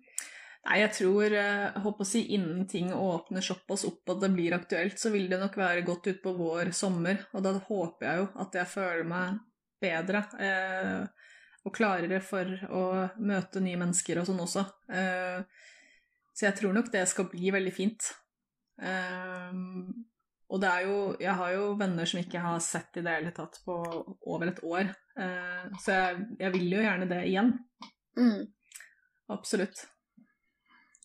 [0.64, 4.30] Nei, jeg tror eh, jeg håper å si innen ting åpner såpass opp at det
[4.32, 7.26] blir aktuelt, så vil det nok være godt utpå vår, sommer.
[7.34, 9.42] Og da håper jeg jo at jeg føler meg
[9.84, 11.28] bedre eh,
[11.64, 12.84] og klarere for å
[13.24, 14.64] møte nye mennesker og sånn også.
[14.88, 15.44] Eh,
[16.34, 18.08] så jeg tror nok det skal bli veldig fint.
[18.80, 19.52] Eh,
[20.54, 23.32] og det er jo Jeg har jo venner som ikke har sett i det hele
[23.34, 23.74] tatt på
[24.30, 24.92] over et år.
[25.18, 27.50] Eh, så jeg, jeg vil jo gjerne det igjen.
[28.18, 28.44] Mm.
[29.34, 29.82] Absolutt.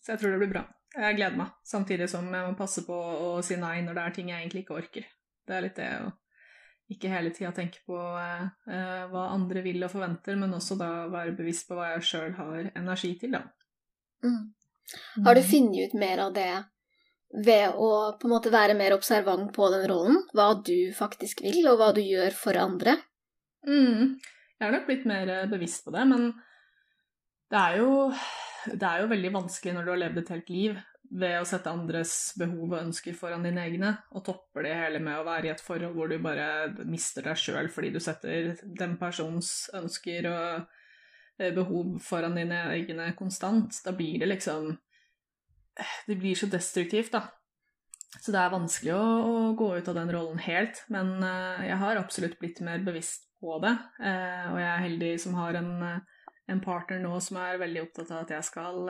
[0.00, 0.64] Så jeg tror det blir bra.
[0.90, 4.14] Jeg gleder meg, samtidig som jeg må passe på å si nei når det er
[4.14, 5.04] ting jeg egentlig ikke orker.
[5.46, 6.08] Det er litt det å
[6.90, 10.90] ikke hele tida tenke på eh, eh, hva andre vil og forventer, men også da
[11.10, 13.44] være bevisst på hva jeg sjøl har energi til, da.
[14.26, 14.48] Mm.
[15.26, 16.50] Har du funnet ut mer av det
[17.30, 20.20] ved å på en måte være mer observant på den rollen?
[20.34, 22.96] Hva du faktisk vil, og hva du gjør for andre?
[23.66, 24.18] Mm.
[24.60, 26.30] Jeg er nok blitt mer eh, bevisst på det, men
[27.50, 27.90] det er jo
[28.68, 30.80] det er jo veldig vanskelig når du har levd et helt liv
[31.20, 35.18] ved å sette andres behov og ønsker foran dine egne, og topper det hele med
[35.18, 38.94] å være i et forhold hvor du bare mister deg sjøl fordi du setter den
[39.00, 40.68] persons ønsker og
[41.40, 43.80] eh, behov foran dine egne konstant.
[43.84, 44.70] Da blir det liksom
[46.06, 47.28] Det blir så destruktivt, da.
[48.18, 51.78] Så det er vanskelig å, å gå ut av den rollen helt, men uh, jeg
[51.78, 55.70] har absolutt blitt mer bevisst på det, Uh, og jeg er heldig som har en
[55.86, 56.00] eh,
[56.50, 58.88] en partner nå som er veldig opptatt av at jeg skal,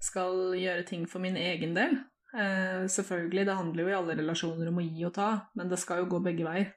[0.00, 1.98] skal gjøre ting for min egen del.
[2.32, 5.78] Uh, selvfølgelig, det handler jo i alle relasjoner om å gi og ta, men det
[5.80, 6.72] skal jo gå begge veier.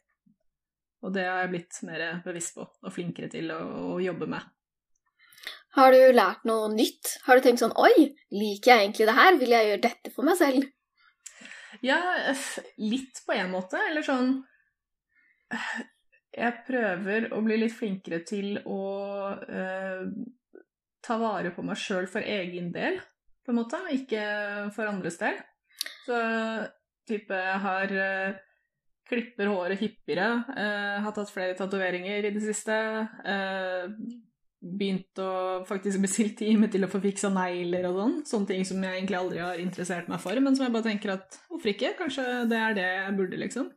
[1.01, 3.61] Og det har jeg blitt mer bevisst på og flinkere til å,
[3.95, 4.51] å jobbe med.
[5.77, 7.15] Har du lært noe nytt?
[7.25, 9.37] Har du tenkt sånn Oi, liker jeg egentlig det her?
[9.39, 10.67] Vil jeg gjøre dette for meg selv?
[11.85, 11.99] Ja,
[12.93, 14.35] litt på en måte, eller sånn
[16.31, 18.83] Jeg prøver å bli litt flinkere til å
[19.35, 20.03] eh,
[21.03, 23.01] ta vare på meg sjøl for egen del,
[23.43, 24.21] på en måte, ikke
[24.71, 25.41] for andres del.
[26.05, 26.21] Så
[27.09, 28.39] type har eh,
[29.11, 32.79] klipper håret hyppigere, eh, har tatt flere tatoveringer i det siste.
[33.27, 33.91] Eh,
[34.61, 35.29] begynt å
[35.65, 38.17] faktisk bestille time til å få fiksa negler og sånn.
[38.29, 41.15] Sånne ting som jeg egentlig aldri har interessert meg for, men som jeg bare tenker
[41.15, 41.95] at hvorfor ikke?
[41.97, 43.71] Kanskje det er det jeg burde, liksom.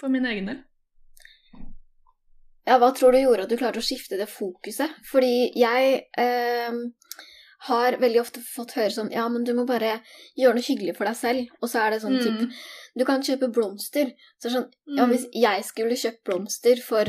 [0.00, 0.62] For min egen del.
[2.64, 4.94] Ja, hva tror du gjorde at du klarte å skifte det fokuset?
[5.10, 6.78] Fordi jeg eh,
[7.68, 9.98] har veldig ofte fått høre sånn Ja, men du må bare
[10.40, 11.52] gjøre noe hyggelig for deg selv.
[11.60, 12.56] Og så er det sånn typ
[12.96, 14.14] Du kan kjøpe blomster.
[14.40, 15.12] Så sånn Ja, Mm.
[15.12, 17.04] hvis jeg skulle kjøpt blomster for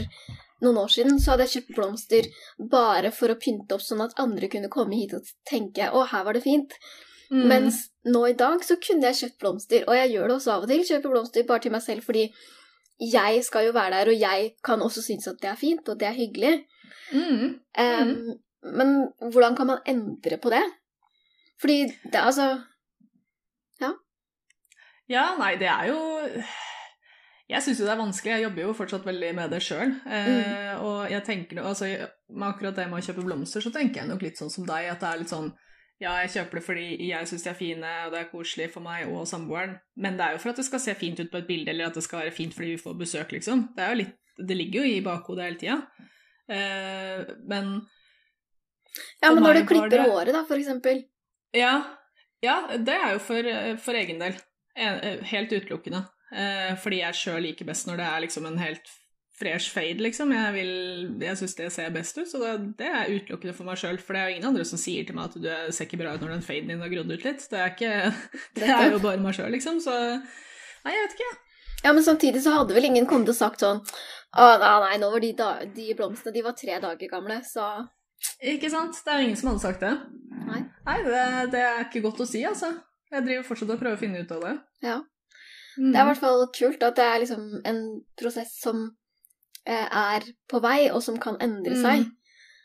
[0.64, 2.30] noen år siden, så hadde jeg kjøpt blomster
[2.72, 6.24] bare for å pynte opp sånn at andre kunne komme hit og tenke Å, her
[6.28, 6.78] var det fint.
[7.32, 7.48] Mm.
[7.50, 10.68] Mens nå i dag så kunne jeg kjøpt blomster, og jeg gjør det også av
[10.68, 10.86] og til.
[10.88, 12.30] Kjøper blomster bare til meg selv fordi
[13.02, 16.00] jeg skal jo være der, og jeg kan også synes at det er fint, og
[16.00, 16.54] det er hyggelig.
[17.12, 17.60] Mm.
[17.82, 18.16] Em,
[18.66, 20.64] Men hvordan kan man endre på det?
[21.62, 22.48] Fordi det er altså
[25.10, 26.00] Ja, nei, det er jo
[27.46, 28.32] Jeg syns jo det er vanskelig.
[28.34, 29.92] Jeg jobber jo fortsatt veldig med det sjøl.
[30.10, 31.90] Eh, og jeg tenker altså,
[32.34, 34.90] med akkurat det med å kjøpe blomster, så tenker jeg nok litt sånn som deg,
[34.90, 35.52] at det er litt sånn
[36.02, 38.84] ja, jeg kjøper det fordi jeg syns de er fine, og det er koselig for
[38.84, 41.40] meg og samboeren, men det er jo for at det skal se fint ut på
[41.40, 43.70] et bilde, eller at det skal være fint fordi vi får besøk, liksom.
[43.78, 45.78] Det, er jo litt, det ligger jo i bakhodet hele tida.
[46.52, 47.70] Eh, men
[49.22, 51.06] Ja, men når du klipper det- håret, da, for eksempel.
[51.56, 51.78] Ja,
[52.44, 53.48] ja det er jo for,
[53.88, 54.36] for egen del.
[54.76, 56.04] Eh, Helt utelukkende.
[56.34, 58.88] Eh, fordi jeg sjøl liker best når det er liksom en helt
[59.36, 60.32] fresh fade, liksom.
[60.32, 63.78] Jeg, vil- jeg syns det ser best ut, så det, det er utelukkende for meg
[63.82, 63.98] sjøl.
[64.00, 66.14] For det er jo ingen andre som sier til meg at du ser ikke bra
[66.16, 67.44] ut når den faden din har grodd ut litt.
[67.52, 67.92] Det er, ikke,
[68.62, 69.82] det er jo bare meg sjøl, liksom.
[69.84, 71.34] Så nei, jeg vet ikke.
[71.84, 75.10] Ja, men samtidig så hadde vel ingen kommet og sagt sånn Å, nei, nei, nå
[75.14, 77.66] var de, da, de blomstene de var tre dager gamle, så
[78.42, 78.98] Ikke sant?
[79.06, 79.92] Det er jo ingen som hadde sagt det.
[80.48, 80.62] Nei.
[80.88, 82.72] Nei, det, det er ikke godt å si, altså.
[83.14, 84.56] Jeg driver fortsatt og prøver å finne ut av det.
[84.88, 84.98] Ja.
[85.78, 85.92] Mm.
[85.92, 87.82] Det er i hvert fall kult at det er liksom en
[88.20, 88.84] prosess som
[89.66, 92.06] eh, er på vei, og som kan endre seg.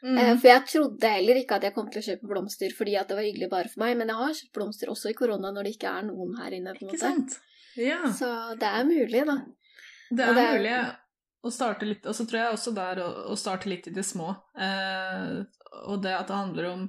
[0.00, 0.16] Mm.
[0.16, 3.10] Eh, for jeg trodde heller ikke at jeg kom til å kjøpe blomster fordi at
[3.10, 5.66] det var hyggelig bare for meg, men jeg har kjøpt blomster også i korona når
[5.68, 6.72] det ikke er noen her inne.
[6.76, 7.04] på en Ikke måte.
[7.04, 7.36] sant?
[7.76, 8.00] Ja.
[8.16, 9.36] Så det er mulig, da.
[10.10, 10.76] Det er det er- mulig
[11.46, 14.04] å starte litt Og så tror jeg også der å, å starte litt i det
[14.04, 14.32] små.
[14.58, 15.44] Eh,
[15.86, 16.88] og det at det handler om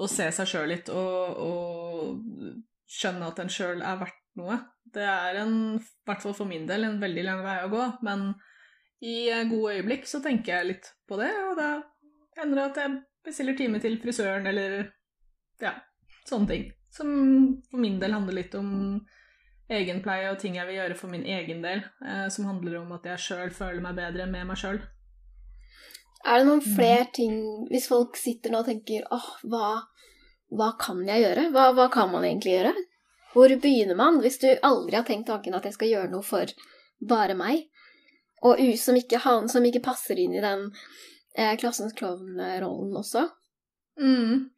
[0.00, 2.54] å se seg sjøl litt og, og
[2.88, 4.58] skjønne at en sjøl er verdt noe.
[4.90, 7.84] Det er en, i hvert fall for min del, en veldig lang vei å gå.
[8.06, 8.32] Men
[9.00, 11.70] i gode øyeblikk så tenker jeg litt på det, og da
[12.38, 14.76] hender det at jeg bestiller time til frisøren eller
[15.60, 15.74] ja,
[16.28, 16.68] sånne ting.
[16.90, 17.10] Som
[17.70, 18.70] for min del handler litt om
[19.70, 23.04] egenpleie og ting jeg vil gjøre for min egen del, eh, som handler om at
[23.12, 24.80] jeg sjøl føler meg bedre med meg sjøl.
[26.26, 26.74] Er det noen Mm.
[26.76, 27.36] flere ting
[27.70, 29.86] Hvis folk sitter nå og tenker åh, hva,
[30.52, 31.46] hva kan jeg gjøre?
[31.54, 32.74] Hva, hva kan man egentlig gjøre?
[33.34, 36.50] Hvor begynner man hvis du aldri har tenkt tanken at jeg skal gjøre noe for
[37.00, 37.68] bare meg?
[38.46, 40.70] Og u som ikke, han, som ikke passer inn i den
[41.36, 43.26] eh, klassens klovnrollen også?
[44.00, 44.48] Mm.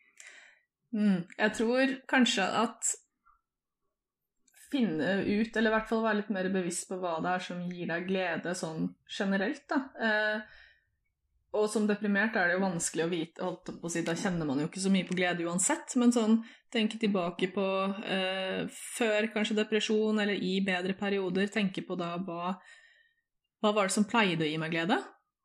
[0.95, 1.21] Mm.
[1.39, 2.93] Jeg tror kanskje at
[4.73, 7.65] finne ut, eller i hvert fall være litt mer bevisst på hva det er som
[7.69, 9.83] gir deg glede sånn generelt, da.
[10.01, 10.61] Eh,
[11.53, 14.49] og som deprimert er det jo vanskelig å vite, holdt på å si, da kjenner
[14.49, 16.39] man jo ikke så mye på glede uansett, men sånn
[16.73, 17.65] tenke tilbake på
[18.09, 22.55] eh, før kanskje depresjon, eller i bedre perioder, tenke på da hva,
[23.61, 24.97] hva var det som pleide å gi meg glede,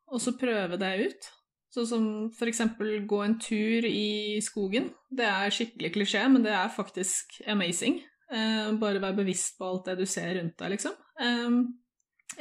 [0.07, 1.27] og så prøve det ut.
[1.75, 2.05] Sånn som
[2.47, 4.87] eksempel gå en tur i skogen.
[5.11, 7.99] Det er skikkelig klisjé, men det er faktisk amazing.
[8.31, 10.95] Eh, bare vær bevisst på alt det du ser rundt deg, liksom.
[11.19, 11.59] Eh,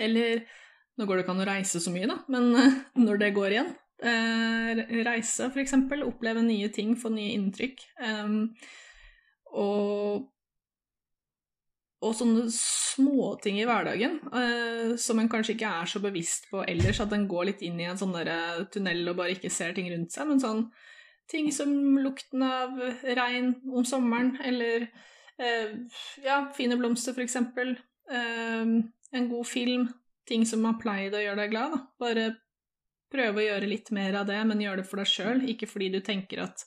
[0.07, 0.47] eller
[0.97, 3.55] Nå går det ikke an å reise så mye, da, men eh, når det går
[3.57, 6.07] igjen eh, Reise, eksempel.
[6.07, 7.85] Oppleve nye ting, få nye inntrykk.
[8.07, 8.73] Eh,
[9.57, 10.33] og
[12.07, 14.19] og sånne småting i hverdagen
[15.01, 17.87] som en kanskje ikke er så bevisst på ellers, at en går litt inn i
[17.89, 18.13] en sånn
[18.71, 20.61] tunnel og bare ikke ser ting rundt seg, men sånn
[21.33, 21.73] ting som
[22.05, 22.77] lukten av
[23.17, 24.87] regn om sommeren, eller
[26.23, 27.75] ja, fine blomster, eksempel.
[28.13, 28.77] Eh,
[29.13, 29.89] en god film.
[30.27, 31.75] Ting som har pleid å gjøre deg glad.
[31.77, 31.83] Da.
[32.03, 32.25] Bare
[33.13, 35.93] prøve å gjøre litt mer av det, men gjøre det for deg sjøl, ikke fordi
[35.95, 36.65] du tenker at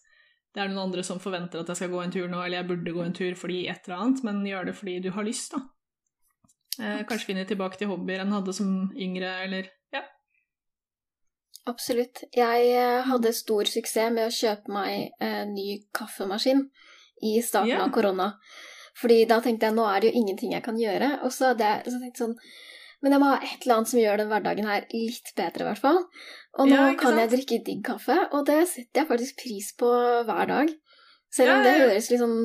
[0.55, 2.69] det er noen andre som forventer at jeg skal gå en tur nå, eller jeg
[2.71, 5.53] burde gå en tur fordi et eller annet, men gjør det fordi du har lyst,
[5.53, 5.61] da.
[6.79, 10.01] Eh, kanskje finne tilbake til hobbyer en hadde som yngre, eller ja.
[11.69, 12.23] Absolutt.
[12.35, 16.65] Jeg eh, hadde stor suksess med å kjøpe meg en ny kaffemaskin
[17.27, 17.83] i starten yeah.
[17.83, 18.31] av korona.
[18.99, 21.19] Fordi da tenkte jeg nå er det jo ingenting jeg kan gjøre.
[21.27, 22.37] Og så hadde jeg så tenkte sånn
[23.03, 25.67] Men jeg må ha et eller annet som gjør den hverdagen her litt bedre, i
[25.69, 26.01] hvert fall.
[26.59, 29.91] Og nå Ja, kan jeg drikke digg kaffe, og det setter jeg faktisk pris på
[30.27, 30.73] hver dag.
[31.31, 32.41] Selv om Ja, det ja, det høres litt sånn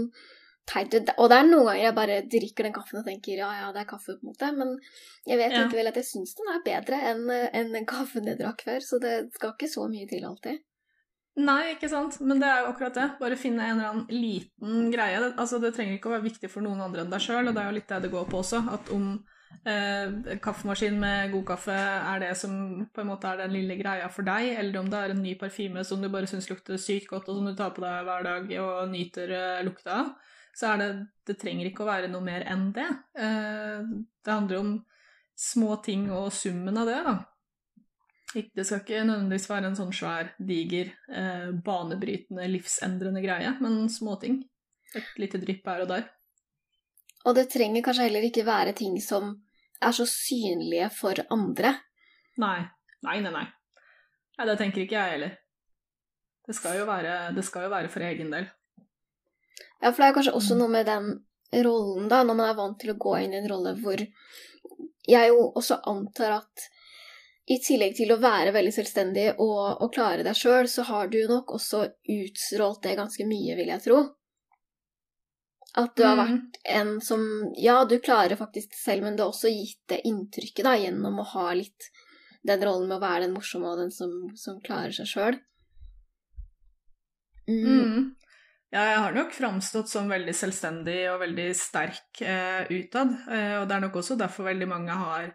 [0.71, 1.11] teit ut.
[1.19, 3.83] Og det er noen ganger jeg bare drikker den kaffen og tenker ja, ja, det
[3.83, 4.53] er kaffe, på en måte.
[4.57, 4.77] Men
[5.29, 8.65] jeg vet likevel at jeg syns den er bedre enn enn den kaffen jeg drakk
[8.69, 8.81] før.
[8.85, 10.63] Så det skal ikke så mye til alltid.
[11.35, 13.09] Nei, ikke sant, men det er jo akkurat det.
[13.19, 15.19] Bare finne en eller annen liten greie.
[15.35, 17.63] Altså, det trenger ikke å være viktig for noen andre enn deg sjøl, og det
[17.65, 18.61] er jo litt det det går på også.
[18.71, 19.09] At om
[19.69, 22.55] eh, kaffemaskin med god kaffe er det som
[22.93, 25.35] på en måte er den lille greia for deg, eller om det er en ny
[25.41, 28.27] parfyme som du bare syns lukter sykt godt, og som du tar på deg hver
[28.27, 30.15] dag og nyter eh, lukta av,
[30.55, 30.91] så er det
[31.27, 32.89] Det trenger ikke å være noe mer enn det.
[33.17, 33.87] Eh,
[34.25, 34.75] det handler om
[35.35, 37.15] små ting og summen av det, da.
[38.35, 44.43] Det skal ikke nødvendigvis være en sånn svær, diger, eh, banebrytende, livsendrende greie, men småting.
[44.95, 46.05] Et lite drypp her og der.
[47.25, 49.33] Og det trenger kanskje heller ikke være ting som
[49.87, 51.75] er så synlige for andre.
[52.41, 52.59] Nei.
[53.05, 53.47] Nei, nei, nei.
[54.39, 55.37] Nei, Det tenker ikke jeg heller.
[56.47, 58.49] Det skal være, det skal jo være for egen del.
[59.81, 60.59] Ja, for det er kanskje også Mm.
[60.59, 61.07] noe med den
[61.65, 64.01] rollen, da, når man er vant til å gå inn i en rolle hvor
[65.07, 66.69] jeg jo også antar at
[67.47, 71.19] i tillegg til å være veldig selvstendig og, og klare deg sjøl, så har du
[71.29, 73.99] nok også utstrålt det ganske mye, vil jeg tro.
[75.77, 76.25] At du har Mm.
[76.25, 80.63] vært en som Ja, du klarer faktisk selv, men du har også gitt det inntrykket
[80.65, 81.89] da, gjennom å ha litt
[82.47, 85.41] den rollen med å være den morsomme og den som, som klarer seg sjøl.
[87.49, 87.65] Mm.
[87.65, 88.15] Mm.
[88.75, 93.13] Ja, jeg har nok framstått som veldig selvstendig og veldig sterk eh, utad.
[93.31, 95.29] Eh, og det er nok også derfor veldig mange har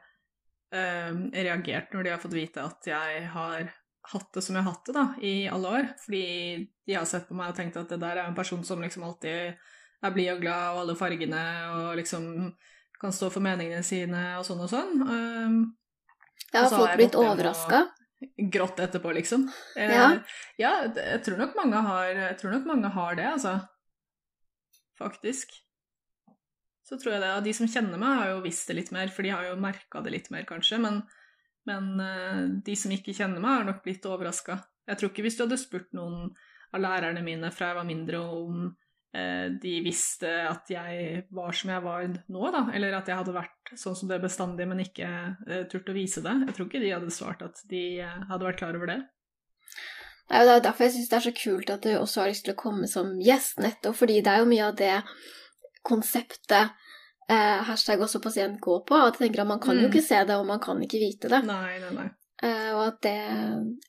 [0.75, 1.13] eh,
[1.45, 3.69] reagert når de har fått vite at jeg har
[4.09, 5.89] hatt det som jeg har hatt det da, i alle år.
[6.03, 6.23] Fordi
[6.87, 9.05] de har sett på meg og tenkt at det der er en person som liksom
[9.07, 9.55] alltid
[10.03, 11.43] er blid og glad og alle fargene
[11.75, 12.25] og liksom
[12.99, 14.95] kan stå for meningene sine og sånn og sånn.
[15.07, 15.59] Um,
[16.53, 17.79] Ja, Og har så folk jeg blitt overraska?
[18.51, 19.43] grått etterpå, liksom.
[19.77, 20.07] Eh, Ja.
[20.57, 23.67] ja, jeg tror nok mange har Jeg tror nok mange har det, altså.
[24.99, 25.51] Faktisk.
[26.83, 27.29] så tror jeg det.
[27.37, 29.55] Og de som kjenner meg, har jo visst det litt mer, for de har jo
[29.61, 30.79] merka det litt mer, kanskje.
[30.81, 31.03] Men,
[31.69, 34.55] men uh, de som ikke kjenner meg, har nok blitt overraska.
[34.89, 36.31] Jeg tror ikke hvis du hadde spurt noen
[36.73, 38.75] av lærerne mine fra jeg var mindre om
[39.09, 43.71] de visste at jeg var som jeg var nå, da, eller at jeg hadde vært
[43.73, 46.35] sånn som det bestandig, men ikke uh, turt å vise det.
[46.45, 48.99] Jeg tror ikke de hadde svart at de hadde vært klar over det.
[50.29, 52.45] Det er jo derfor jeg syns det er så kult at du også har lyst
[52.45, 54.93] til å komme som gjest, nettopp fordi det er jo mye av det
[55.89, 56.75] konseptet
[57.29, 58.97] eh, hashtag også pasient går på.
[58.97, 59.83] At jeg tenker at man kan mm.
[59.83, 61.41] jo ikke se det, og man kan ikke vite det.
[61.47, 62.07] Nei, nei, nei.
[62.45, 63.17] Eh, og at det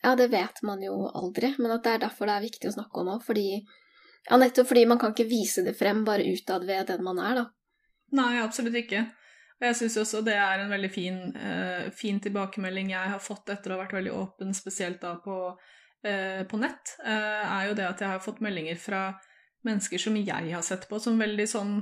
[0.02, 2.76] Ja, det vet man jo aldri, men at det er derfor det er viktig å
[2.78, 3.60] snakke om òg, fordi
[4.28, 7.40] Ja, nettopp fordi man kan ikke vise det frem bare utad ved den man er,
[7.40, 7.46] da.
[8.18, 9.04] Nei, absolutt ikke.
[9.60, 13.52] Og jeg syns også det er en veldig fin, uh, fin, tilbakemelding jeg har fått
[13.52, 17.76] etter å ha vært veldig åpen, spesielt da på, uh, på nett, uh, er jo
[17.78, 19.02] det at jeg har fått meldinger fra
[19.68, 21.74] mennesker som jeg har sett på som veldig sånn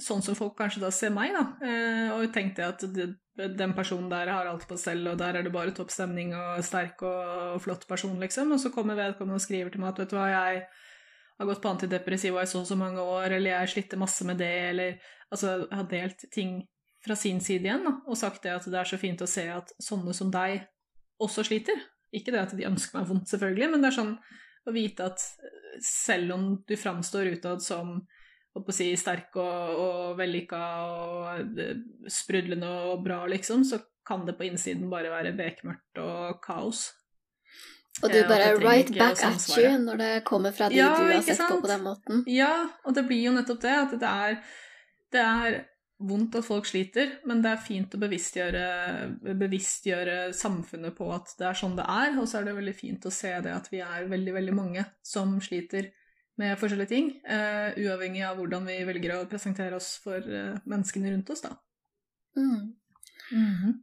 [0.00, 1.42] sånn som folk kanskje da ser meg, da.
[1.66, 3.06] Eh, og tenkte at det,
[3.36, 6.62] den personen der har alt på stell, og der er det bare topp stemning og
[6.66, 7.20] sterk og,
[7.56, 8.54] og flott person, liksom.
[8.56, 10.64] Og så kommer vedkommende og skriver til meg at vet du hva, jeg
[11.40, 14.36] har gått på antidepressiva i så og så mange år, eller jeg slitter masse med
[14.42, 14.98] det, eller
[15.32, 16.58] altså har delt ting
[17.00, 19.46] fra sin side igjen, da, og sagt det at det er så fint å se
[19.48, 20.66] at sånne som deg
[21.20, 21.80] også sliter.
[22.12, 24.14] Ikke det at de ønsker meg vondt, selvfølgelig, men det er sånn
[24.68, 25.24] å vite at
[25.80, 28.02] selv om du framstår utad som
[28.58, 31.80] å si, sterk og, og vellykka og eh,
[32.10, 36.88] sprudlende og bra, liksom, så kan det på innsiden bare være bekmørkt og kaos.
[38.00, 41.10] Og du bare bare right back at you når det kommer fra de ja, du
[41.12, 42.22] har sett på på den måten.
[42.30, 44.38] Ja, og det blir jo nettopp det, at det er,
[45.12, 45.58] det er
[46.00, 48.64] vondt at folk sliter, men det er fint å bevisstgjøre,
[49.36, 53.04] bevisstgjøre, samfunnet på at det er sånn det er, og så er det veldig fint
[53.04, 55.90] å se det at vi er veldig, veldig mange som sliter
[56.40, 61.12] med forskjellige ting, uh, uavhengig av hvordan vi velger å presentere oss for uh, menneskene
[61.12, 61.52] rundt oss, da.
[62.38, 62.72] Mm.
[63.30, 63.74] Mm -hmm.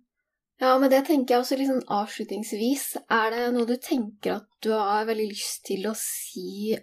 [0.58, 2.86] Ja, men det tenker jeg også liksom avslutningsvis.
[3.14, 6.74] Er det noe du tenker at du har veldig lyst til å si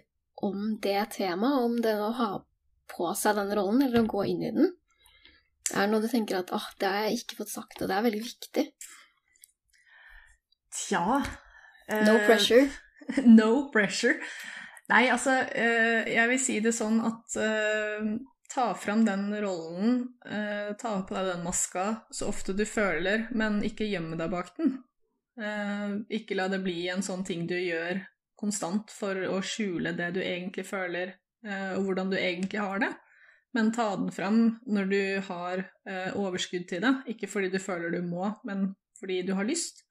[0.45, 2.29] om det temaet, om det å ha
[2.91, 4.71] på seg den rollen, eller å gå inn i den?
[5.73, 7.97] Er det noe du tenker at åh, det har jeg ikke fått sagt, og det
[7.97, 8.65] er veldig viktig?
[10.75, 12.69] Tja uh, No pressure.
[13.39, 14.19] no pressure.
[14.91, 18.09] Nei, altså, eh, jeg vil si det sånn at eh,
[18.55, 23.59] ta fram den rollen, eh, ta på deg den maska så ofte du føler, men
[23.67, 24.77] ikke gjemme deg bak den.
[26.07, 27.99] Ikke la det bli en sånn ting du gjør
[28.39, 31.11] konstant for å skjule det du egentlig føler,
[31.75, 32.93] og hvordan du egentlig har det.
[33.51, 35.65] Men ta den fram når du har
[36.15, 39.83] overskudd til det, ikke fordi du føler du må, men fordi du har lyst.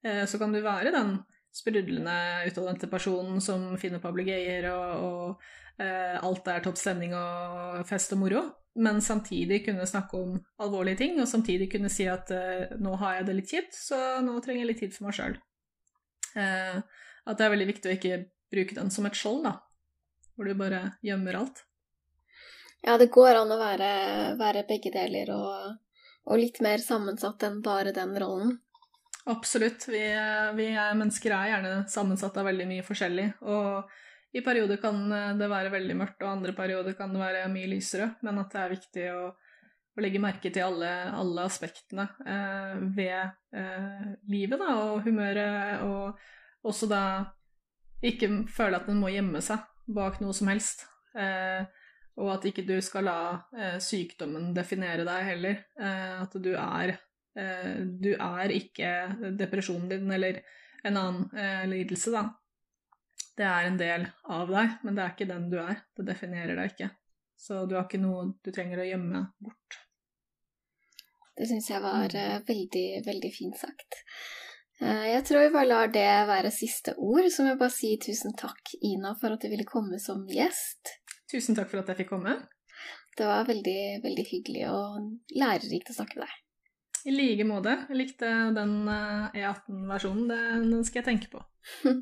[0.00, 1.18] Så kan du være den
[1.56, 7.82] sprudlende, utadvendte personen som finner på ablegøyer, og, og eh, alt er topp stemning og
[7.88, 8.40] fest og moro,
[8.76, 13.18] men samtidig kunne snakke om alvorlige ting, og samtidig kunne si at eh, nå har
[13.18, 15.38] jeg det litt kjipt, så nå trenger jeg litt tid for meg sjøl.
[16.36, 16.82] Eh,
[17.26, 18.18] at det er veldig viktig å ikke
[18.52, 19.54] bruke den som et skjold, da,
[20.36, 21.64] hvor du bare gjemmer alt.
[22.84, 23.90] Ja, det går an å være,
[24.38, 25.78] være begge deler og,
[26.28, 28.58] og litt mer sammensatt enn bare den rollen.
[29.26, 29.88] Absolutt.
[29.88, 30.04] Vi,
[30.54, 33.24] vi mennesker er gjerne sammensatt av veldig mye forskjellig.
[33.42, 33.88] Og
[34.36, 34.98] i perioder kan
[35.38, 38.10] det være veldig mørkt, og andre perioder kan det være mye lysere.
[38.26, 39.22] Men at det er viktig å,
[39.96, 43.22] å legge merke til alle, alle aspektene eh, ved
[43.56, 47.02] eh, livet da, og humøret, og også da
[48.04, 49.64] ikke føle at en må gjemme seg
[49.96, 50.84] bak noe som helst.
[51.16, 51.64] Eh,
[52.16, 53.18] og at ikke du skal la
[53.56, 55.64] eh, sykdommen definere deg heller.
[55.80, 56.96] Eh, at du er
[57.36, 58.90] Eh, du er ikke
[59.36, 60.40] depresjonen din eller
[60.86, 62.24] en annen eh, lidelse, da.
[63.36, 65.82] Det er en del av deg, men det er ikke den du er.
[65.96, 66.88] Det definerer deg ikke.
[67.36, 69.80] Så du har ikke noe du trenger å gjemme bort.
[71.36, 73.98] Det syns jeg var uh, veldig, veldig fint sagt.
[74.80, 77.28] Uh, jeg tror vi bare lar det være siste ord.
[77.28, 80.96] Så må jeg bare si tusen takk, Ina, for at du ville komme som gjest.
[81.28, 82.38] Tusen takk for at jeg fikk komme.
[83.16, 86.42] Det var veldig, veldig hyggelig og lærerikt å snakke med deg.
[87.06, 87.76] I like måte.
[87.88, 90.32] Jeg likte den eh, E18-versjonen.
[90.66, 91.42] Den skal jeg tenke på.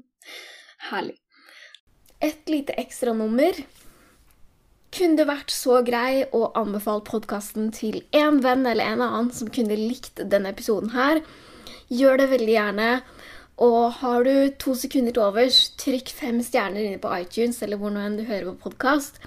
[0.90, 1.18] Herlig.
[2.22, 3.58] Et lite ekstranummer.
[4.94, 9.50] Kunne du vært så grei å anbefale podkasten til en venn eller en annen som
[9.50, 11.24] kunne likt denne episoden her,
[11.90, 12.90] gjør det veldig gjerne.
[13.64, 17.92] Og har du to sekunder til overs, trykk fem stjerner inne på iTunes eller hvor
[17.94, 19.20] nå enn du hører på podkast.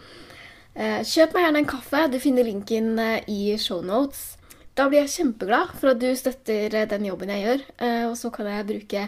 [0.78, 2.02] Eh, kjøp meg gjerne en kaffe.
[2.12, 4.36] Du finner linken eh, i shownotes.
[4.78, 7.64] Da blir jeg kjempeglad for at du støtter eh, den jobben jeg gjør.
[8.12, 9.08] Og så kan jeg bruke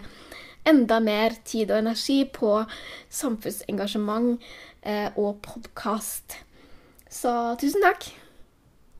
[0.68, 2.58] enda mer tid og energi på
[3.10, 4.40] samfunnsengasjement
[4.82, 6.38] eh, og podkast.
[7.10, 8.10] Så tusen takk.